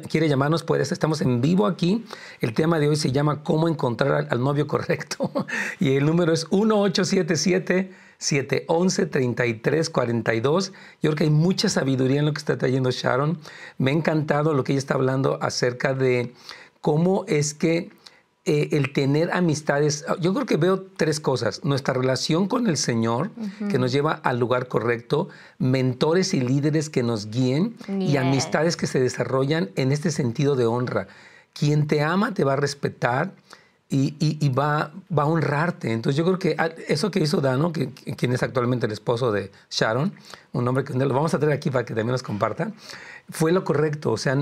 quiere 0.09 0.27
llamarnos, 0.27 0.63
puede. 0.63 0.83
Estamos 0.83 1.21
en 1.21 1.39
vivo 1.41 1.65
aquí. 1.65 2.05
El 2.41 2.53
tema 2.53 2.79
de 2.79 2.89
hoy 2.89 2.97
se 2.97 3.11
llama 3.11 3.43
¿Cómo 3.43 3.69
encontrar 3.69 4.27
al, 4.29 4.43
novio 4.43 4.67
correcto? 4.67 5.31
y 5.79 5.95
el 5.95 6.05
número 6.05 6.33
es 6.33 6.51
1877. 6.51 8.03
711-3342. 8.17 10.71
Yo 11.01 11.03
creo 11.09 11.15
que 11.15 11.25
hay 11.25 11.29
mucha 11.29 11.67
sabiduría 11.67 12.19
en 12.19 12.25
lo 12.25 12.33
que 12.33 12.39
está 12.39 12.57
trayendo 12.57 12.89
Sharon. 12.89 13.37
Me 13.77 13.91
ha 13.91 13.93
encantado 13.93 14.53
lo 14.53 14.63
que 14.63 14.71
ella 14.71 14.79
está 14.79 14.93
hablando 14.93 15.37
acerca 15.41 15.93
de 15.93 16.33
cómo 16.79 17.25
es 17.27 17.53
que 17.53 17.89
eh, 18.47 18.69
el 18.73 18.93
tener 18.93 19.31
amistades, 19.31 20.05
yo 20.21 20.31
creo 20.35 20.45
que 20.45 20.57
veo 20.57 20.79
tres 20.81 21.19
cosas. 21.19 21.63
Nuestra 21.63 21.95
relación 21.95 22.47
con 22.47 22.67
el 22.67 22.77
Señor, 22.77 23.31
que 23.71 23.79
nos 23.79 23.91
lleva 23.91 24.11
al 24.11 24.37
lugar 24.37 24.67
correcto, 24.67 25.29
mentores 25.57 26.35
y 26.35 26.41
líderes 26.41 26.91
que 26.91 27.01
nos 27.01 27.31
guíen 27.31 27.75
y 27.87 28.17
amistades 28.17 28.77
que 28.77 28.85
se 28.85 28.99
desarrollan 28.99 29.71
en 29.75 29.91
este 29.91 30.11
sentido 30.11 30.55
de 30.55 30.67
honra. 30.67 31.07
Quien 31.53 31.87
te 31.87 32.03
ama 32.03 32.35
te 32.35 32.43
va 32.43 32.53
a 32.53 32.57
respetar 32.57 33.33
y, 33.95 34.49
va, 34.49 34.91
va, 35.15 35.23
a 35.23 35.25
honrarte. 35.25 35.91
Entonces 35.91 36.17
yo 36.17 36.25
creo 36.25 36.39
que 36.39 36.55
ah, 36.57 36.69
eso 36.87 37.11
que 37.11 37.19
hizo 37.19 37.41
Dano, 37.41 37.71
que, 37.71 37.91
quien 37.91 38.33
es 38.33 38.43
actualmente 38.43 38.85
el 38.85 38.91
esposo 38.91 39.31
de 39.31 39.51
Sharon, 39.69 40.13
un 40.53 40.67
hombre 40.67 40.83
que 40.83 40.93
lo 40.93 41.13
vamos 41.13 41.33
a 41.33 41.39
traer 41.39 41.55
aquí 41.55 41.69
para 41.69 41.85
que 41.85 41.93
también 41.93 42.11
nos 42.11 42.23
comparta, 42.23 42.71
fue 43.29 43.51
lo 43.51 43.63
correcto. 43.63 44.11
O 44.11 44.17
sea, 44.17 44.37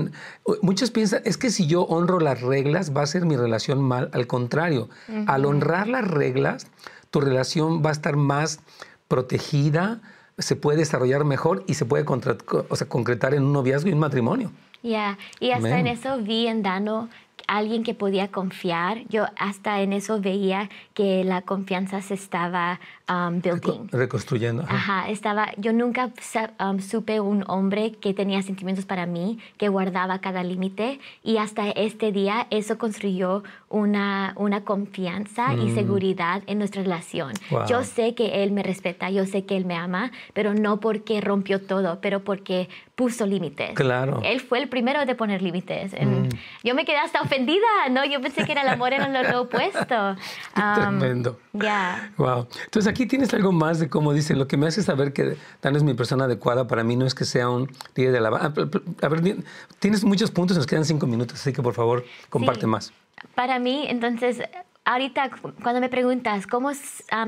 muchos 0.62 0.90
piensan, 0.90 1.22
es 1.24 1.36
que 1.36 1.50
si 1.50 1.66
yo 1.66 1.82
honro 1.82 2.20
las 2.20 2.40
reglas 2.40 2.96
va 2.96 3.02
a 3.02 3.06
ser 3.06 3.26
mi 3.26 3.36
relación 3.36 3.82
mal. 3.82 4.10
Al 4.12 4.26
contrario, 4.26 4.88
al 5.26 5.44
honrar 5.44 5.88
las 5.88 6.08
reglas, 6.08 6.66
tu 7.10 7.20
relación 7.20 7.82
va 7.84 7.90
a 7.90 7.92
estar 7.92 8.16
más 8.16 8.60
protegida, 9.08 10.00
se 10.38 10.56
puede 10.56 10.78
desarrollar 10.78 11.24
mejor 11.24 11.64
y 11.66 11.74
se 11.74 11.84
puede 11.84 12.04
o 12.08 12.76
sea, 12.76 12.88
concretar 12.88 13.34
en 13.34 13.44
un 13.44 13.52
noviazgo 13.52 13.88
y 13.88 13.92
un 13.92 14.00
matrimonio. 14.00 14.50
Ya, 14.82 15.16
y 15.40 15.50
hasta 15.52 15.78
en 15.78 15.86
eso 15.86 16.18
vi 16.18 16.46
en 16.46 16.62
Dano 16.62 17.08
alguien 17.46 17.82
que 17.82 17.94
podía 17.94 18.28
confiar. 18.28 19.02
Yo 19.08 19.26
hasta 19.36 19.80
en 19.82 19.92
eso 19.92 20.20
veía 20.20 20.70
que 20.94 21.24
la 21.24 21.42
confianza 21.42 22.00
se 22.00 22.14
estaba 22.14 22.80
um, 23.08 23.40
building. 23.40 23.88
Reconstruyendo. 23.90 24.64
Ajá. 24.68 25.08
estaba, 25.08 25.52
yo 25.56 25.72
nunca 25.72 26.12
um, 26.60 26.80
supe 26.80 27.20
un 27.20 27.44
hombre 27.48 27.92
que 27.92 28.14
tenía 28.14 28.42
sentimientos 28.42 28.84
para 28.86 29.06
mí, 29.06 29.38
que 29.56 29.68
guardaba 29.68 30.18
cada 30.20 30.42
límite 30.42 31.00
y 31.22 31.38
hasta 31.38 31.70
este 31.70 32.12
día 32.12 32.46
eso 32.50 32.78
construyó 32.78 33.42
una, 33.68 34.34
una 34.36 34.64
confianza 34.64 35.54
y 35.54 35.66
mm. 35.66 35.74
seguridad 35.74 36.42
en 36.46 36.58
nuestra 36.58 36.82
relación. 36.82 37.32
Yo 37.68 37.82
sé 37.84 38.14
que 38.14 38.42
él 38.42 38.52
me 38.52 38.62
respeta, 38.62 39.10
yo 39.10 39.26
sé 39.26 39.44
que 39.44 39.56
él 39.56 39.64
me 39.64 39.76
ama, 39.76 40.12
pero 40.32 40.54
no 40.54 40.80
porque 40.80 41.20
rompió 41.20 41.60
todo, 41.60 41.98
pero 42.00 42.22
porque 42.24 42.68
puso 42.94 43.26
límites. 43.26 43.72
Claro. 43.74 44.20
Él 44.24 44.40
fue 44.40 44.60
el 44.60 44.68
primero 44.68 45.04
de 45.04 45.14
poner 45.14 45.42
límites. 45.42 45.92
Mm. 45.92 46.28
Yo 46.62 46.74
me 46.74 46.84
quedé 46.84 46.98
hasta 46.98 47.20
ofendida, 47.20 47.66
¿no? 47.90 48.04
Yo 48.04 48.20
pensé 48.20 48.44
que 48.44 48.52
era 48.52 48.62
el 48.62 48.68
amor 48.68 48.92
era 48.92 49.08
lo, 49.08 49.42
opuesto. 49.42 50.16
Tremendo. 50.74 51.38
Ya. 51.52 52.12
Wow. 52.16 52.46
Entonces 52.64 52.90
aquí 52.90 53.06
tienes 53.06 53.34
algo 53.34 53.50
más 53.50 53.80
de 53.80 53.88
cómo 53.88 54.12
dice, 54.12 54.34
lo 54.34 54.46
que 54.46 54.56
me 54.56 54.66
hace 54.66 54.82
saber 54.82 55.12
que 55.12 55.36
Dan 55.60 55.74
es 55.74 55.82
mi 55.82 55.94
persona 55.94 56.24
adecuada 56.24 56.66
para 56.68 56.84
mí 56.84 56.94
no 56.96 57.06
es 57.06 57.14
que 57.14 57.24
sea 57.24 57.48
un 57.48 57.70
líder 57.96 58.12
de 58.12 58.20
la... 58.20 58.28
A 58.28 59.08
ver, 59.08 59.36
tienes 59.80 60.04
muchos 60.04 60.30
puntos, 60.30 60.56
nos 60.56 60.66
quedan 60.66 60.84
cinco 60.84 61.06
minutos, 61.06 61.40
así 61.40 61.52
que 61.52 61.62
por 61.62 61.74
favor 61.74 62.04
comparte 62.30 62.66
más. 62.66 62.92
Para 63.34 63.58
mí, 63.58 63.86
entonces, 63.88 64.40
ahorita 64.84 65.30
cuando 65.62 65.80
me 65.80 65.88
preguntas 65.88 66.46
cómo 66.46 66.70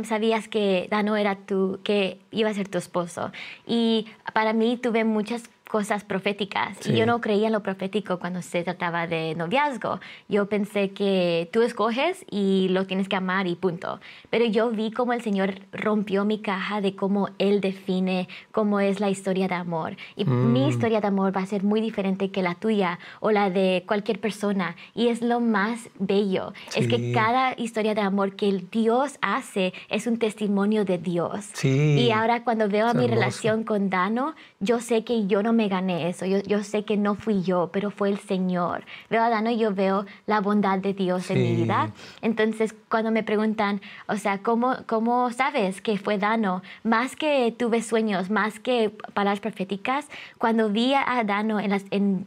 sabías 0.05 0.49
que 0.49 0.89
Dano 0.91 1.17
era 1.17 1.37
tu, 1.37 1.81
que 1.83 2.21
iba 2.31 2.51
a 2.51 2.55
ser 2.55 2.69
tu 2.69 2.79
esposo, 2.79 3.33
y 3.67 4.07
para 4.33 4.53
mí 4.53 4.77
tuve 4.77 5.05
muchas 5.05 5.45
cosas 5.69 6.05
proféticas. 6.05 6.87
Y 6.87 6.97
yo 6.97 7.07
no 7.07 7.21
creía 7.21 7.49
en 7.49 7.53
lo 7.53 7.63
profético 7.63 8.19
cuando 8.19 8.43
se 8.43 8.63
trataba 8.63 9.07
de 9.07 9.35
noviazgo. 9.35 10.01
Yo 10.29 10.49
pensé 10.49 10.91
que 10.91 11.49
tú 11.53 11.63
escoges 11.63 12.25
y 12.31 12.69
lo 12.71 12.87
tienes 12.87 13.09
que 13.09 13.17
amar 13.17 13.47
y 13.47 13.57
punto. 13.57 14.01
Pero 14.31 14.45
yo 14.45 14.71
vi 14.71 14.91
cómo 14.91 15.13
el 15.13 15.23
Señor 15.23 15.61
rompió 15.73 16.25
mi 16.25 16.39
caja 16.39 16.81
de 16.81 16.95
cómo 16.95 17.31
Él 17.39 17.61
define 17.61 18.29
cómo 18.53 18.81
es 18.81 19.01
la 19.01 19.11
historia 19.11 19.49
de 19.49 19.55
amor. 19.55 19.97
Y 20.15 20.25
mi 20.25 20.61
mm. 20.61 20.69
historia 20.69 21.01
de 21.01 21.09
amor 21.09 21.37
va 21.37 21.43
a 21.43 21.47
ser 21.47 21.65
muy 21.65 21.81
diferente 21.81 22.31
que 22.31 22.43
la 22.43 22.55
tuya 22.55 22.99
o 23.21 23.31
la 23.31 23.51
de 23.51 23.85
cualquier 23.87 24.21
persona. 24.21 24.77
Y 24.95 25.09
es 25.09 25.21
lo 25.21 25.41
más 25.41 25.89
bello. 25.99 26.53
Es 26.77 26.87
que 26.87 27.13
cada 27.13 27.55
historia 27.57 27.95
de 27.95 28.03
amor 28.03 28.37
que 28.37 28.65
Dios 28.71 29.19
hace 29.21 29.73
es 29.89 30.07
un 30.07 30.19
testimonio 30.19 30.85
de 30.85 30.99
Dios. 30.99 31.65
Y 31.65 32.11
ahora 32.13 32.45
cuando 32.45 32.69
veo 32.69 32.87
a 32.87 32.95
mi 32.95 33.07
relación 33.09 33.65
con 33.65 33.91
Dano, 33.91 34.35
yo 34.61 34.81
sé 34.81 35.05
que 35.05 35.27
yo 35.27 35.43
no 35.43 35.56
me 35.57 35.69
gané 35.69 36.09
eso, 36.09 36.27
yo, 36.27 36.41
yo, 36.43 36.63
sé 36.63 36.85
que 36.85 36.97
no 36.97 37.15
fui 37.15 37.43
yo, 37.43 37.71
pero 37.73 37.91
fue 37.91 38.11
el 38.11 38.19
Señor. 38.19 38.85
Veo 39.11 39.23
a 39.23 39.29
Dano 39.29 39.51
y 39.51 39.59
yo 39.59 39.75
veo 39.75 40.07
la 40.27 40.41
bondad 40.41 40.79
de 40.79 40.95
Dios 40.95 41.31
en 41.31 41.43
mi 41.43 41.57
vida. 41.57 41.91
Entonces, 42.23 42.75
cuando 42.89 43.11
me 43.11 43.23
preguntan, 43.23 43.81
o 44.07 44.17
sea, 44.17 44.39
¿cómo, 44.39 44.77
¿cómo 44.87 45.31
sabes 45.33 45.81
que 45.81 45.99
fue 45.99 46.19
Dano? 46.19 46.63
Más 46.85 47.17
que 47.17 47.55
tuve 47.57 47.83
sueños, 47.83 48.31
más 48.31 48.61
que 48.61 48.91
palabras 49.15 49.41
proféticas, 49.41 50.07
cuando 50.39 50.71
vi 50.71 50.95
a 50.95 51.23
Dano 51.25 51.59
en, 51.59 51.71
las, 51.71 51.85
en 51.91 52.27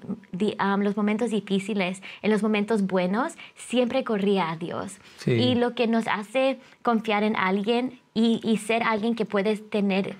um, 0.60 0.82
los 0.82 0.98
momentos 0.98 1.30
difíciles, 1.30 2.02
en 2.22 2.32
los 2.32 2.44
momentos 2.44 2.86
buenos, 2.86 3.36
siempre 3.56 4.04
corría 4.04 4.52
a 4.52 4.58
Dios. 4.58 4.98
Y 5.26 5.56
lo 5.56 5.76
que 5.76 5.88
nos 5.88 6.08
hace 6.08 6.60
confiar 6.82 7.24
en 7.24 7.36
alguien 7.36 8.00
y, 8.14 8.42
y 8.44 8.58
ser 8.58 8.84
alguien 8.84 9.16
que 9.16 9.26
puedes 9.26 9.70
tener 9.70 10.16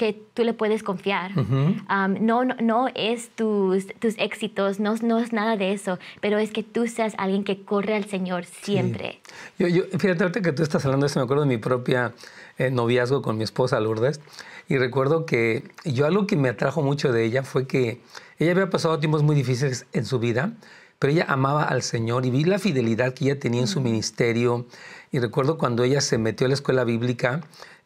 que 0.00 0.18
tú 0.32 0.44
le 0.44 0.54
puedes 0.54 0.82
confiar. 0.82 1.32
Um, 1.36 1.76
no, 2.22 2.42
no, 2.42 2.54
no, 2.62 2.88
es 2.94 3.28
tus, 3.36 3.86
tus 3.98 4.14
éxitos, 4.16 4.80
no, 4.80 4.94
no, 5.02 5.18
es 5.18 5.34
nada 5.34 5.58
de 5.58 5.74
eso, 5.74 5.98
pero 6.22 6.38
es 6.38 6.52
que 6.52 6.62
tú 6.62 6.86
seas 6.86 7.12
alguien 7.18 7.44
que 7.44 7.64
corre 7.64 7.94
al 7.94 8.06
Señor 8.06 8.46
siempre. 8.46 9.20
Yo, 9.58 9.68
yo, 9.68 9.82
fíjate, 9.98 10.22
ahorita 10.22 10.40
que 10.40 10.52
tú 10.52 10.62
estás 10.62 10.86
hablando 10.86 11.04
de 11.04 11.10
eso, 11.10 11.20
me 11.20 11.24
acuerdo 11.24 11.42
de 11.42 11.50
mi 11.50 11.58
propia 11.58 12.14
eh, 12.56 12.70
noviazgo 12.70 13.20
con 13.20 13.36
mi 13.36 13.44
esposa 13.44 13.78
Lourdes, 13.78 14.22
y 14.70 14.78
recuerdo 14.78 15.26
que 15.26 15.64
yo 15.84 16.06
algo 16.06 16.26
que 16.26 16.36
me 16.36 16.48
atrajo 16.48 16.80
mucho 16.80 17.12
de 17.12 17.26
ella 17.26 17.42
fue 17.42 17.66
que 17.66 18.00
ella 18.38 18.52
había 18.52 18.70
pasado 18.70 18.98
tiempos 19.00 19.22
muy 19.22 19.36
difíciles 19.36 19.84
en 19.92 20.06
su 20.06 20.18
vida, 20.18 20.54
pero 20.98 21.12
ella 21.12 21.26
amaba 21.28 21.64
al 21.64 21.82
Señor 21.82 22.24
y 22.24 22.30
vi 22.30 22.44
la 22.44 22.58
fidelidad 22.58 23.12
que 23.12 23.26
ella 23.26 23.38
tenía 23.38 23.60
en 23.60 23.66
su 23.66 23.82
ministerio. 23.82 24.66
Y 25.12 25.18
recuerdo 25.18 25.58
cuando 25.58 25.82
ella 25.82 26.00
se 26.00 26.16
metió 26.16 26.46
a 26.46 26.48
la 26.48 26.54
escuela 26.54 26.84
bíblica, 26.84 27.42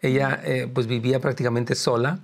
ella 0.07 0.40
eh, 0.45 0.71
pues 0.73 0.87
vivía 0.87 1.21
prácticamente 1.21 1.75
sola 1.75 2.21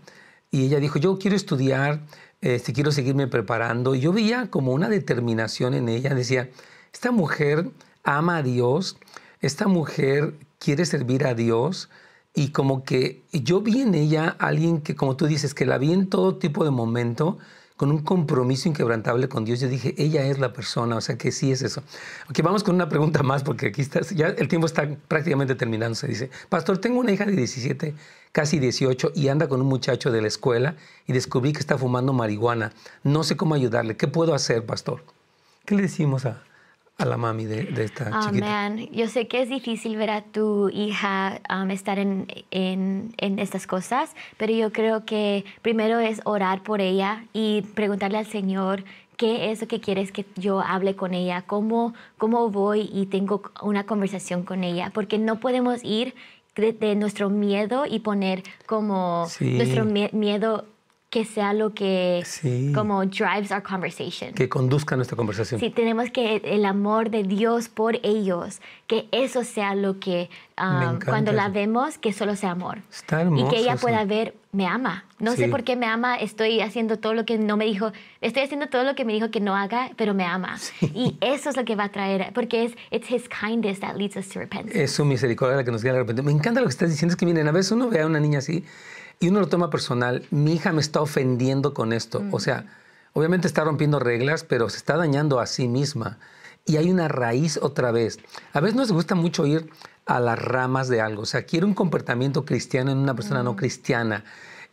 y 0.50 0.66
ella 0.66 0.80
dijo, 0.80 0.98
yo 0.98 1.18
quiero 1.18 1.36
estudiar, 1.36 2.00
si 2.40 2.72
quiero 2.72 2.90
seguirme 2.90 3.26
preparando. 3.28 3.94
Y 3.94 4.00
yo 4.00 4.12
veía 4.12 4.50
como 4.50 4.72
una 4.72 4.88
determinación 4.88 5.74
en 5.74 5.88
ella, 5.88 6.14
decía, 6.14 6.48
esta 6.92 7.12
mujer 7.12 7.70
ama 8.02 8.38
a 8.38 8.42
Dios, 8.42 8.96
esta 9.40 9.68
mujer 9.68 10.34
quiere 10.58 10.84
servir 10.86 11.26
a 11.26 11.34
Dios 11.34 11.88
y 12.34 12.50
como 12.50 12.84
que 12.84 13.22
yo 13.32 13.60
vi 13.60 13.80
en 13.80 13.94
ella 13.94 14.36
alguien 14.38 14.80
que, 14.80 14.94
como 14.94 15.16
tú 15.16 15.26
dices, 15.26 15.54
que 15.54 15.66
la 15.66 15.78
vi 15.78 15.92
en 15.92 16.08
todo 16.08 16.36
tipo 16.36 16.64
de 16.64 16.70
momento, 16.70 17.38
con 17.80 17.90
un 17.90 18.00
compromiso 18.02 18.68
inquebrantable 18.68 19.30
con 19.30 19.46
Dios. 19.46 19.58
Yo 19.58 19.66
dije, 19.66 19.94
ella 19.96 20.26
es 20.26 20.38
la 20.38 20.52
persona, 20.52 20.96
o 20.96 21.00
sea 21.00 21.16
que 21.16 21.32
sí 21.32 21.50
es 21.50 21.62
eso. 21.62 21.82
Ok, 22.28 22.42
vamos 22.42 22.62
con 22.62 22.74
una 22.74 22.90
pregunta 22.90 23.22
más, 23.22 23.42
porque 23.42 23.68
aquí 23.68 23.80
está, 23.80 24.02
ya 24.02 24.26
el 24.26 24.48
tiempo 24.48 24.66
está 24.66 24.86
prácticamente 25.08 25.54
terminando. 25.54 25.94
Se 25.94 26.06
dice, 26.06 26.28
Pastor, 26.50 26.76
tengo 26.76 27.00
una 27.00 27.10
hija 27.10 27.24
de 27.24 27.32
17, 27.32 27.94
casi 28.32 28.58
18, 28.58 29.12
y 29.14 29.28
anda 29.28 29.48
con 29.48 29.62
un 29.62 29.66
muchacho 29.66 30.12
de 30.12 30.20
la 30.20 30.28
escuela 30.28 30.76
y 31.06 31.14
descubrí 31.14 31.54
que 31.54 31.60
está 31.60 31.78
fumando 31.78 32.12
marihuana. 32.12 32.74
No 33.02 33.24
sé 33.24 33.38
cómo 33.38 33.54
ayudarle. 33.54 33.96
¿Qué 33.96 34.08
puedo 34.08 34.34
hacer, 34.34 34.66
Pastor? 34.66 35.02
¿Qué 35.64 35.74
le 35.74 35.80
decimos 35.80 36.26
a, 36.26 36.42
a 37.00 37.04
la 37.06 37.16
mami 37.16 37.46
de, 37.46 37.64
de 37.64 37.84
esta 37.84 38.10
oh, 38.28 38.32
Man. 38.32 38.88
Yo 38.92 39.08
sé 39.08 39.26
que 39.26 39.42
es 39.42 39.48
difícil 39.48 39.96
ver 39.96 40.10
a 40.10 40.22
tu 40.22 40.68
hija 40.68 41.40
um, 41.50 41.70
estar 41.70 41.98
en, 41.98 42.26
en, 42.50 43.14
en, 43.16 43.38
estas 43.38 43.66
cosas, 43.66 44.14
pero 44.36 44.52
yo 44.52 44.72
creo 44.72 45.04
que 45.04 45.44
primero 45.62 45.98
es 45.98 46.20
orar 46.24 46.62
por 46.62 46.80
ella 46.80 47.24
y 47.32 47.62
preguntarle 47.74 48.18
al 48.18 48.26
Señor 48.26 48.84
qué 49.16 49.50
es 49.50 49.60
lo 49.60 49.68
que 49.68 49.80
quieres 49.80 50.12
que 50.12 50.26
yo 50.36 50.60
hable 50.60 50.96
con 50.96 51.14
ella, 51.14 51.42
cómo, 51.46 51.94
cómo 52.18 52.50
voy 52.50 52.90
y 52.92 53.06
tengo 53.06 53.42
una 53.62 53.84
conversación 53.84 54.44
con 54.44 54.64
ella, 54.64 54.90
porque 54.94 55.18
no 55.18 55.40
podemos 55.40 55.82
ir 55.84 56.14
de, 56.56 56.94
nuestro 56.94 57.30
miedo 57.30 57.84
y 57.86 58.00
poner 58.00 58.42
como 58.66 59.26
nuestro 59.40 59.84
miedo 59.84 60.66
que 61.10 61.24
sea 61.24 61.52
lo 61.52 61.74
que 61.74 62.24
como 62.72 63.04
drives 63.04 63.50
our 63.50 63.62
conversation. 63.64 64.32
Que 64.32 64.48
conduzca 64.48 64.94
nuestra 64.94 65.16
conversación. 65.16 65.58
Sí, 65.58 65.70
tenemos 65.70 66.08
que 66.10 66.36
el 66.44 66.64
amor 66.64 67.10
de 67.10 67.24
Dios 67.24 67.68
por 67.68 67.98
ellos, 68.04 68.60
que 68.86 69.08
eso 69.10 69.42
sea 69.42 69.74
lo 69.74 69.98
que 69.98 70.30
um, 70.56 71.00
cuando 71.04 71.32
la 71.32 71.48
vemos, 71.48 71.98
que 71.98 72.12
solo 72.12 72.36
sea 72.36 72.52
amor. 72.52 72.78
Está 72.92 73.22
hermoso, 73.22 73.44
y 73.44 73.50
que 73.50 73.60
ella 73.60 73.74
pueda 73.74 74.04
ver, 74.04 74.36
me 74.52 74.68
ama. 74.68 75.04
No 75.18 75.32
sé 75.34 75.48
por 75.48 75.64
qué 75.64 75.74
me 75.74 75.86
ama, 75.86 76.14
estoy 76.14 76.60
haciendo 76.60 77.00
todo 77.00 77.12
lo 77.14 77.24
que 77.24 77.38
no 77.38 77.56
me 77.56 77.64
dijo, 77.64 77.92
estoy 78.20 78.44
haciendo 78.44 78.68
todo 78.68 78.84
lo 78.84 78.94
que 78.94 79.04
me 79.04 79.12
dijo 79.12 79.32
que 79.32 79.40
no 79.40 79.56
haga, 79.56 79.90
pero 79.96 80.14
me 80.14 80.24
ama. 80.24 80.58
Y 80.80 81.18
eso 81.20 81.50
es 81.50 81.56
lo 81.56 81.64
que 81.64 81.74
va 81.74 81.84
a 81.84 81.88
traer, 81.90 82.32
porque 82.32 82.64
es 82.64 82.76
it's 82.92 83.10
his 83.10 83.28
kindness 83.28 83.80
that 83.80 83.96
leads 83.96 84.16
us 84.16 84.28
to 84.28 84.38
repentance. 84.38 84.80
Es 84.80 84.92
su 84.92 85.04
misericordia 85.04 85.56
la 85.56 85.64
que 85.64 85.72
nos 85.72 85.82
guía 85.82 85.90
a 85.90 85.96
arrepentir. 85.96 86.24
Me 86.24 86.30
encanta 86.30 86.60
lo 86.60 86.66
que 86.66 86.72
estás 86.72 86.88
diciendo, 86.88 87.14
es 87.14 87.16
que 87.16 87.26
miren, 87.26 87.48
a 87.48 87.52
veces 87.52 87.72
uno 87.72 87.88
ve 87.90 88.00
a 88.00 88.06
una 88.06 88.20
niña 88.20 88.38
así 88.38 88.64
y 89.20 89.28
uno 89.28 89.40
lo 89.40 89.48
toma 89.48 89.68
personal, 89.68 90.26
mi 90.30 90.54
hija 90.54 90.72
me 90.72 90.80
está 90.80 91.02
ofendiendo 91.02 91.74
con 91.74 91.92
esto. 91.92 92.22
O 92.30 92.40
sea, 92.40 92.64
obviamente 93.12 93.46
está 93.46 93.62
rompiendo 93.64 93.98
reglas, 93.98 94.44
pero 94.44 94.70
se 94.70 94.78
está 94.78 94.96
dañando 94.96 95.40
a 95.40 95.46
sí 95.46 95.68
misma. 95.68 96.18
Y 96.64 96.78
hay 96.78 96.90
una 96.90 97.06
raíz 97.06 97.58
otra 97.60 97.92
vez. 97.92 98.18
A 98.54 98.60
veces 98.60 98.76
nos 98.76 98.90
gusta 98.90 99.14
mucho 99.14 99.46
ir 99.46 99.70
a 100.06 100.20
las 100.20 100.38
ramas 100.38 100.88
de 100.88 101.02
algo. 101.02 101.22
O 101.22 101.26
sea, 101.26 101.42
quiero 101.44 101.66
un 101.66 101.74
comportamiento 101.74 102.46
cristiano 102.46 102.90
en 102.90 102.98
una 102.98 103.14
persona 103.14 103.42
no 103.42 103.56
cristiana. 103.56 104.24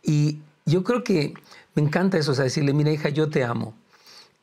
Y 0.02 0.40
yo 0.64 0.82
creo 0.82 1.04
que 1.04 1.34
me 1.74 1.82
encanta 1.82 2.16
eso, 2.16 2.32
o 2.32 2.34
sea, 2.34 2.44
decirle, 2.44 2.72
mira 2.72 2.90
hija, 2.90 3.10
yo 3.10 3.28
te 3.28 3.44
amo. 3.44 3.74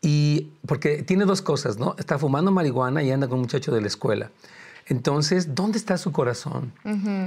Y 0.01 0.51
porque 0.67 1.01
tiene 1.01 1.25
dos 1.25 1.41
cosas, 1.41 1.79
¿no? 1.79 1.95
Está 1.97 2.19
fumando 2.19 2.51
marihuana 2.51 3.01
y 3.01 3.09
anda 3.09 3.27
con 3.27 3.37
un 3.37 3.41
muchacho 3.41 3.73
de 3.73 3.81
la 3.81 3.87
escuela. 3.87 4.29
Entonces, 4.87 5.55
¿dónde 5.55 5.79
está 5.79 5.97
su 5.97 6.11
corazón? 6.11 6.71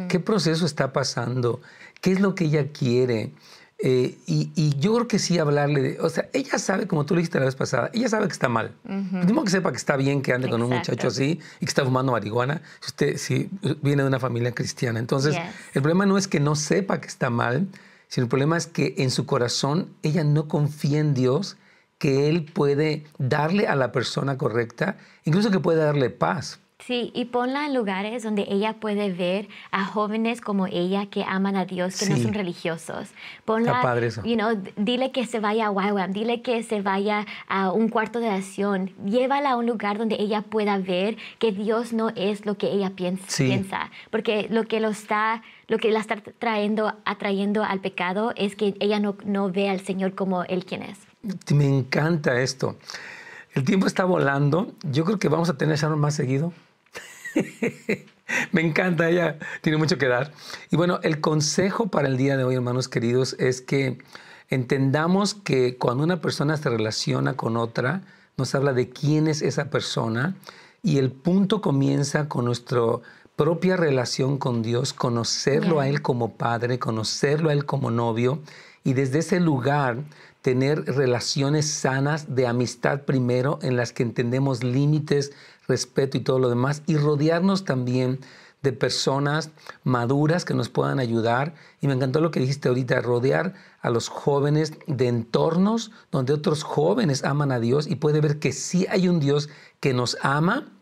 ¿Qué 0.08 0.20
proceso 0.20 0.64
está 0.64 0.92
pasando? 0.92 1.60
¿Qué 2.00 2.12
es 2.12 2.20
lo 2.20 2.34
que 2.34 2.44
ella 2.44 2.72
quiere? 2.72 3.32
Eh, 3.80 4.18
y, 4.26 4.76
yo 4.80 4.94
creo 4.94 5.06
que 5.06 5.20
sí 5.20 5.38
hablarle, 5.38 5.80
de, 5.80 6.00
o 6.00 6.08
sea, 6.08 6.28
ella 6.32 6.58
sabe, 6.58 6.88
como 6.88 7.06
tú 7.06 7.14
le 7.14 7.20
dijiste 7.20 7.38
la 7.38 7.44
vez 7.44 7.54
pasada, 7.54 7.90
ella 7.94 8.08
sabe 8.08 8.26
que 8.26 8.32
está 8.32 8.48
mal. 8.48 8.74
Uh 8.84 9.44
que 9.44 9.50
sepa 9.50 9.70
que 9.70 9.76
está 9.76 9.96
bien 9.96 10.20
que 10.20 10.32
ande 10.32 10.50
con 10.50 10.60
un 10.62 10.70
muchacho 10.70 11.06
así 11.06 11.40
y 11.60 11.64
que 11.64 11.66
está 11.66 11.84
fumando 11.84 12.10
marihuana, 12.10 12.60
si 12.80 12.86
usted 12.88 13.16
si 13.16 13.48
viene 13.82 14.02
de 14.02 14.08
una 14.08 14.18
familia 14.18 14.52
cristiana. 14.52 14.98
Entonces, 14.98 15.36
el 15.74 15.82
problema 15.82 16.06
no 16.06 16.18
es 16.18 16.26
que 16.26 16.40
no 16.40 16.56
sepa 16.56 17.00
que 17.00 17.06
está 17.06 17.30
mal, 17.30 17.68
sino 18.08 18.24
el 18.24 18.28
problema 18.28 18.56
es 18.56 18.66
que 18.66 18.94
en 18.98 19.10
su 19.10 19.26
corazón 19.26 19.94
ella 20.02 20.24
no 20.24 20.48
confía 20.48 20.98
en 20.98 21.14
Dios, 21.14 21.56
que 21.98 22.28
Él 22.28 22.44
puede 22.44 23.04
darle 23.18 23.68
a 23.68 23.76
la 23.76 23.92
persona 23.92 24.36
correcta, 24.38 24.96
incluso 25.24 25.50
que 25.50 25.60
puede 25.60 25.82
darle 25.82 26.10
paz. 26.10 26.58
Sí, 26.86 27.10
y 27.12 27.26
ponla 27.26 27.66
en 27.66 27.74
lugares 27.74 28.22
donde 28.22 28.46
ella 28.48 28.74
puede 28.74 29.12
ver 29.12 29.48
a 29.72 29.84
jóvenes 29.84 30.40
como 30.40 30.66
ella 30.68 31.06
que 31.06 31.24
aman 31.24 31.56
a 31.56 31.64
Dios, 31.64 31.98
que 31.98 32.08
no 32.08 32.16
son 32.16 32.32
religiosos. 32.32 33.10
Ponla, 33.44 33.82
padre 33.82 34.06
eso. 34.06 34.22
You 34.22 34.36
know, 34.36 34.56
dile 34.76 35.10
que 35.10 35.26
se 35.26 35.40
vaya 35.40 35.66
a 35.66 35.72
YWAM, 35.72 36.12
dile 36.12 36.40
que 36.40 36.62
se 36.62 36.80
vaya 36.80 37.26
a 37.48 37.72
un 37.72 37.88
cuarto 37.88 38.20
de 38.20 38.30
acción. 38.30 38.92
Llévala 39.04 39.50
a 39.50 39.56
un 39.56 39.66
lugar 39.66 39.98
donde 39.98 40.16
ella 40.20 40.42
pueda 40.42 40.78
ver 40.78 41.16
que 41.40 41.50
Dios 41.50 41.92
no 41.92 42.10
es 42.10 42.46
lo 42.46 42.56
que 42.56 42.68
ella 42.68 42.90
piensa, 42.90 43.90
porque 44.10 44.46
lo 44.48 44.64
que 44.64 44.80
lo 44.80 44.88
está 44.88 45.42
lo 45.66 45.76
que 45.76 45.90
la 45.90 46.00
está 46.00 46.16
trayendo, 46.38 46.94
atrayendo 47.04 47.62
al 47.62 47.80
pecado 47.80 48.32
es 48.36 48.56
que 48.56 48.74
ella 48.80 49.00
no, 49.00 49.16
no 49.24 49.50
ve 49.50 49.68
al 49.68 49.80
Señor 49.80 50.14
como 50.14 50.44
Él 50.44 50.64
quien 50.64 50.82
es. 50.82 50.98
Me 51.52 51.66
encanta 51.66 52.40
esto. 52.40 52.78
El 53.52 53.64
tiempo 53.64 53.86
está 53.86 54.04
volando. 54.04 54.72
Yo 54.84 55.04
creo 55.04 55.18
que 55.18 55.28
vamos 55.28 55.50
a 55.50 55.58
tener 55.58 55.76
Sharon 55.76 55.98
más 55.98 56.14
seguido. 56.14 56.54
Me 58.52 58.60
encanta, 58.60 59.08
ella 59.08 59.38
tiene 59.62 59.78
mucho 59.78 59.98
que 59.98 60.06
dar. 60.06 60.32
Y 60.70 60.76
bueno, 60.76 61.00
el 61.02 61.20
consejo 61.20 61.88
para 61.88 62.08
el 62.08 62.16
día 62.16 62.36
de 62.36 62.44
hoy, 62.44 62.54
hermanos 62.54 62.88
queridos, 62.88 63.36
es 63.38 63.60
que 63.60 63.98
entendamos 64.50 65.34
que 65.34 65.76
cuando 65.76 66.04
una 66.04 66.20
persona 66.20 66.56
se 66.56 66.68
relaciona 66.68 67.34
con 67.34 67.56
otra, 67.56 68.02
nos 68.36 68.54
habla 68.54 68.72
de 68.72 68.90
quién 68.90 69.28
es 69.28 69.42
esa 69.42 69.70
persona 69.70 70.36
y 70.82 70.98
el 70.98 71.10
punto 71.10 71.60
comienza 71.60 72.28
con 72.28 72.44
nuestra 72.44 72.80
propia 73.36 73.76
relación 73.76 74.38
con 74.38 74.62
Dios, 74.62 74.92
conocerlo 74.92 75.80
a 75.80 75.88
Él 75.88 76.02
como 76.02 76.36
padre, 76.36 76.78
conocerlo 76.78 77.50
a 77.50 77.52
Él 77.52 77.64
como 77.64 77.90
novio 77.90 78.40
y 78.84 78.94
desde 78.94 79.20
ese 79.20 79.40
lugar 79.40 79.98
tener 80.42 80.84
relaciones 80.84 81.70
sanas 81.70 82.34
de 82.34 82.46
amistad 82.46 83.02
primero 83.02 83.58
en 83.62 83.76
las 83.76 83.92
que 83.92 84.02
entendemos 84.02 84.64
límites, 84.64 85.32
respeto 85.68 86.16
y 86.16 86.20
todo 86.20 86.38
lo 86.38 86.48
demás, 86.48 86.82
y 86.86 86.96
rodearnos 86.96 87.64
también 87.64 88.18
de 88.62 88.72
personas 88.72 89.50
maduras 89.84 90.44
que 90.44 90.54
nos 90.54 90.68
puedan 90.68 90.98
ayudar. 90.98 91.54
Y 91.80 91.86
me 91.86 91.94
encantó 91.94 92.20
lo 92.20 92.30
que 92.30 92.40
dijiste 92.40 92.68
ahorita, 92.68 93.00
rodear 93.00 93.54
a 93.80 93.90
los 93.90 94.08
jóvenes 94.08 94.72
de 94.86 95.06
entornos 95.06 95.92
donde 96.10 96.32
otros 96.32 96.64
jóvenes 96.64 97.24
aman 97.24 97.52
a 97.52 97.60
Dios 97.60 97.86
y 97.86 97.96
puede 97.96 98.20
ver 98.20 98.38
que 98.38 98.52
sí 98.52 98.86
hay 98.90 99.08
un 99.08 99.20
Dios 99.20 99.48
que 99.80 99.94
nos 99.94 100.18
ama 100.22 100.72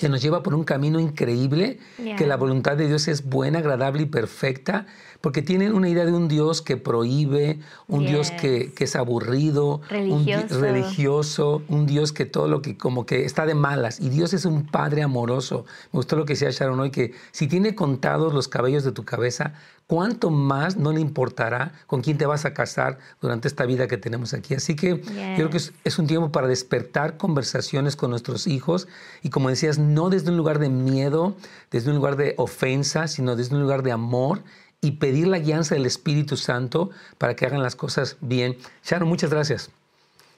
que 0.00 0.08
nos 0.08 0.22
lleva 0.22 0.42
por 0.42 0.54
un 0.54 0.64
camino 0.64 0.98
increíble, 0.98 1.78
que 2.16 2.26
la 2.26 2.38
voluntad 2.38 2.74
de 2.74 2.88
Dios 2.88 3.06
es 3.06 3.28
buena, 3.28 3.58
agradable 3.58 4.04
y 4.04 4.06
perfecta, 4.06 4.86
porque 5.20 5.42
tienen 5.42 5.74
una 5.74 5.88
idea 5.88 6.06
de 6.06 6.12
un 6.12 6.28
Dios 6.28 6.62
que 6.62 6.76
prohíbe, 6.76 7.58
un 7.88 8.06
Dios 8.06 8.30
que, 8.30 8.72
es 8.78 8.96
aburrido, 8.96 9.82
religioso. 9.88 10.54
un 10.56 10.60
religioso, 10.60 11.62
un 11.68 11.86
Dios 11.86 12.12
que 12.12 12.24
todo 12.24 12.48
lo 12.48 12.62
que 12.62 12.78
como 12.78 13.04
que 13.04 13.24
está 13.24 13.44
de 13.44 13.54
malas. 13.54 14.00
Y 14.00 14.08
Dios 14.08 14.32
es 14.32 14.44
un 14.46 14.66
Padre 14.66 15.02
amoroso. 15.02 15.66
Me 15.92 15.98
gustó 15.98 16.16
lo 16.16 16.24
que 16.24 16.32
decía 16.32 16.50
Sharon 16.50 16.80
hoy, 16.80 16.90
que 16.90 17.12
si 17.32 17.48
tiene 17.48 17.74
contados 17.74 18.32
los 18.32 18.48
cabellos 18.48 18.82
de 18.82 18.92
tu 18.92 19.04
cabeza, 19.04 19.52
¿cuánto 19.86 20.30
más 20.30 20.76
no 20.76 20.92
le 20.92 21.00
importará 21.00 21.72
con 21.86 22.00
quién 22.00 22.16
te 22.16 22.24
vas 22.24 22.44
a 22.44 22.54
casar 22.54 22.98
durante 23.20 23.48
esta 23.48 23.66
vida 23.66 23.88
que 23.88 23.98
tenemos 23.98 24.32
aquí? 24.32 24.54
Así 24.54 24.74
que 24.74 24.98
yo 24.98 25.48
creo 25.48 25.50
que 25.50 25.58
es, 25.58 25.98
un 25.98 26.06
tiempo 26.06 26.32
para 26.32 26.46
despertar 26.46 27.18
conversaciones 27.18 27.94
con 27.94 28.10
nuestros 28.10 28.46
hijos 28.46 28.88
y 29.22 29.28
como 29.28 29.50
decías, 29.50 29.78
no 29.78 30.08
desde 30.08 30.30
un 30.30 30.36
lugar 30.38 30.60
de 30.60 30.70
miedo, 30.70 31.34
desde 31.70 31.90
un 31.90 31.96
lugar 31.96 32.16
de 32.16 32.34
ofensa, 32.38 33.06
sino 33.06 33.36
desde 33.36 33.56
un 33.56 33.62
lugar 33.62 33.82
de 33.82 33.92
amor 33.92 34.42
y 34.80 34.92
pedir 34.92 35.26
la 35.26 35.38
guianza 35.38 35.74
del 35.74 35.86
Espíritu 35.86 36.36
Santo 36.36 36.90
para 37.18 37.34
que 37.36 37.46
hagan 37.46 37.62
las 37.62 37.76
cosas 37.76 38.16
bien. 38.20 38.56
Sharon, 38.84 39.08
muchas 39.08 39.30
gracias. 39.30 39.70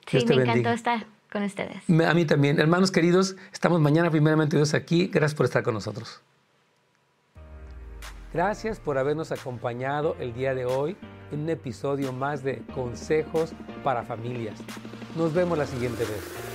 Sí, 0.07 0.24
me 0.26 0.35
encantó 0.42 0.70
estar 0.70 1.07
con 1.31 1.42
ustedes. 1.44 1.83
A 1.88 2.14
mí 2.14 2.24
también. 2.24 2.59
Hermanos 2.59 2.90
queridos, 2.90 3.37
estamos 3.52 3.81
mañana 3.81 4.11
primeramente 4.11 4.57
Dios 4.57 4.74
aquí. 4.74 5.07
Gracias 5.07 5.35
por 5.35 5.46
estar 5.46 5.62
con 5.62 5.74
nosotros. 5.74 6.20
Gracias 8.33 8.81
por 8.81 8.96
habernos 8.96 9.31
acompañado 9.31 10.16
el 10.18 10.33
día 10.33 10.55
de 10.55 10.64
hoy 10.64 10.96
en 11.31 11.40
un 11.40 11.50
episodio 11.50 12.12
más 12.12 12.42
de 12.42 12.62
Consejos 12.74 13.52
para 13.85 14.05
Familias. 14.05 14.59
Nos 15.16 15.35
vemos 15.35 15.59
la 15.59 15.66
siguiente 15.66 16.05
vez. 16.05 16.51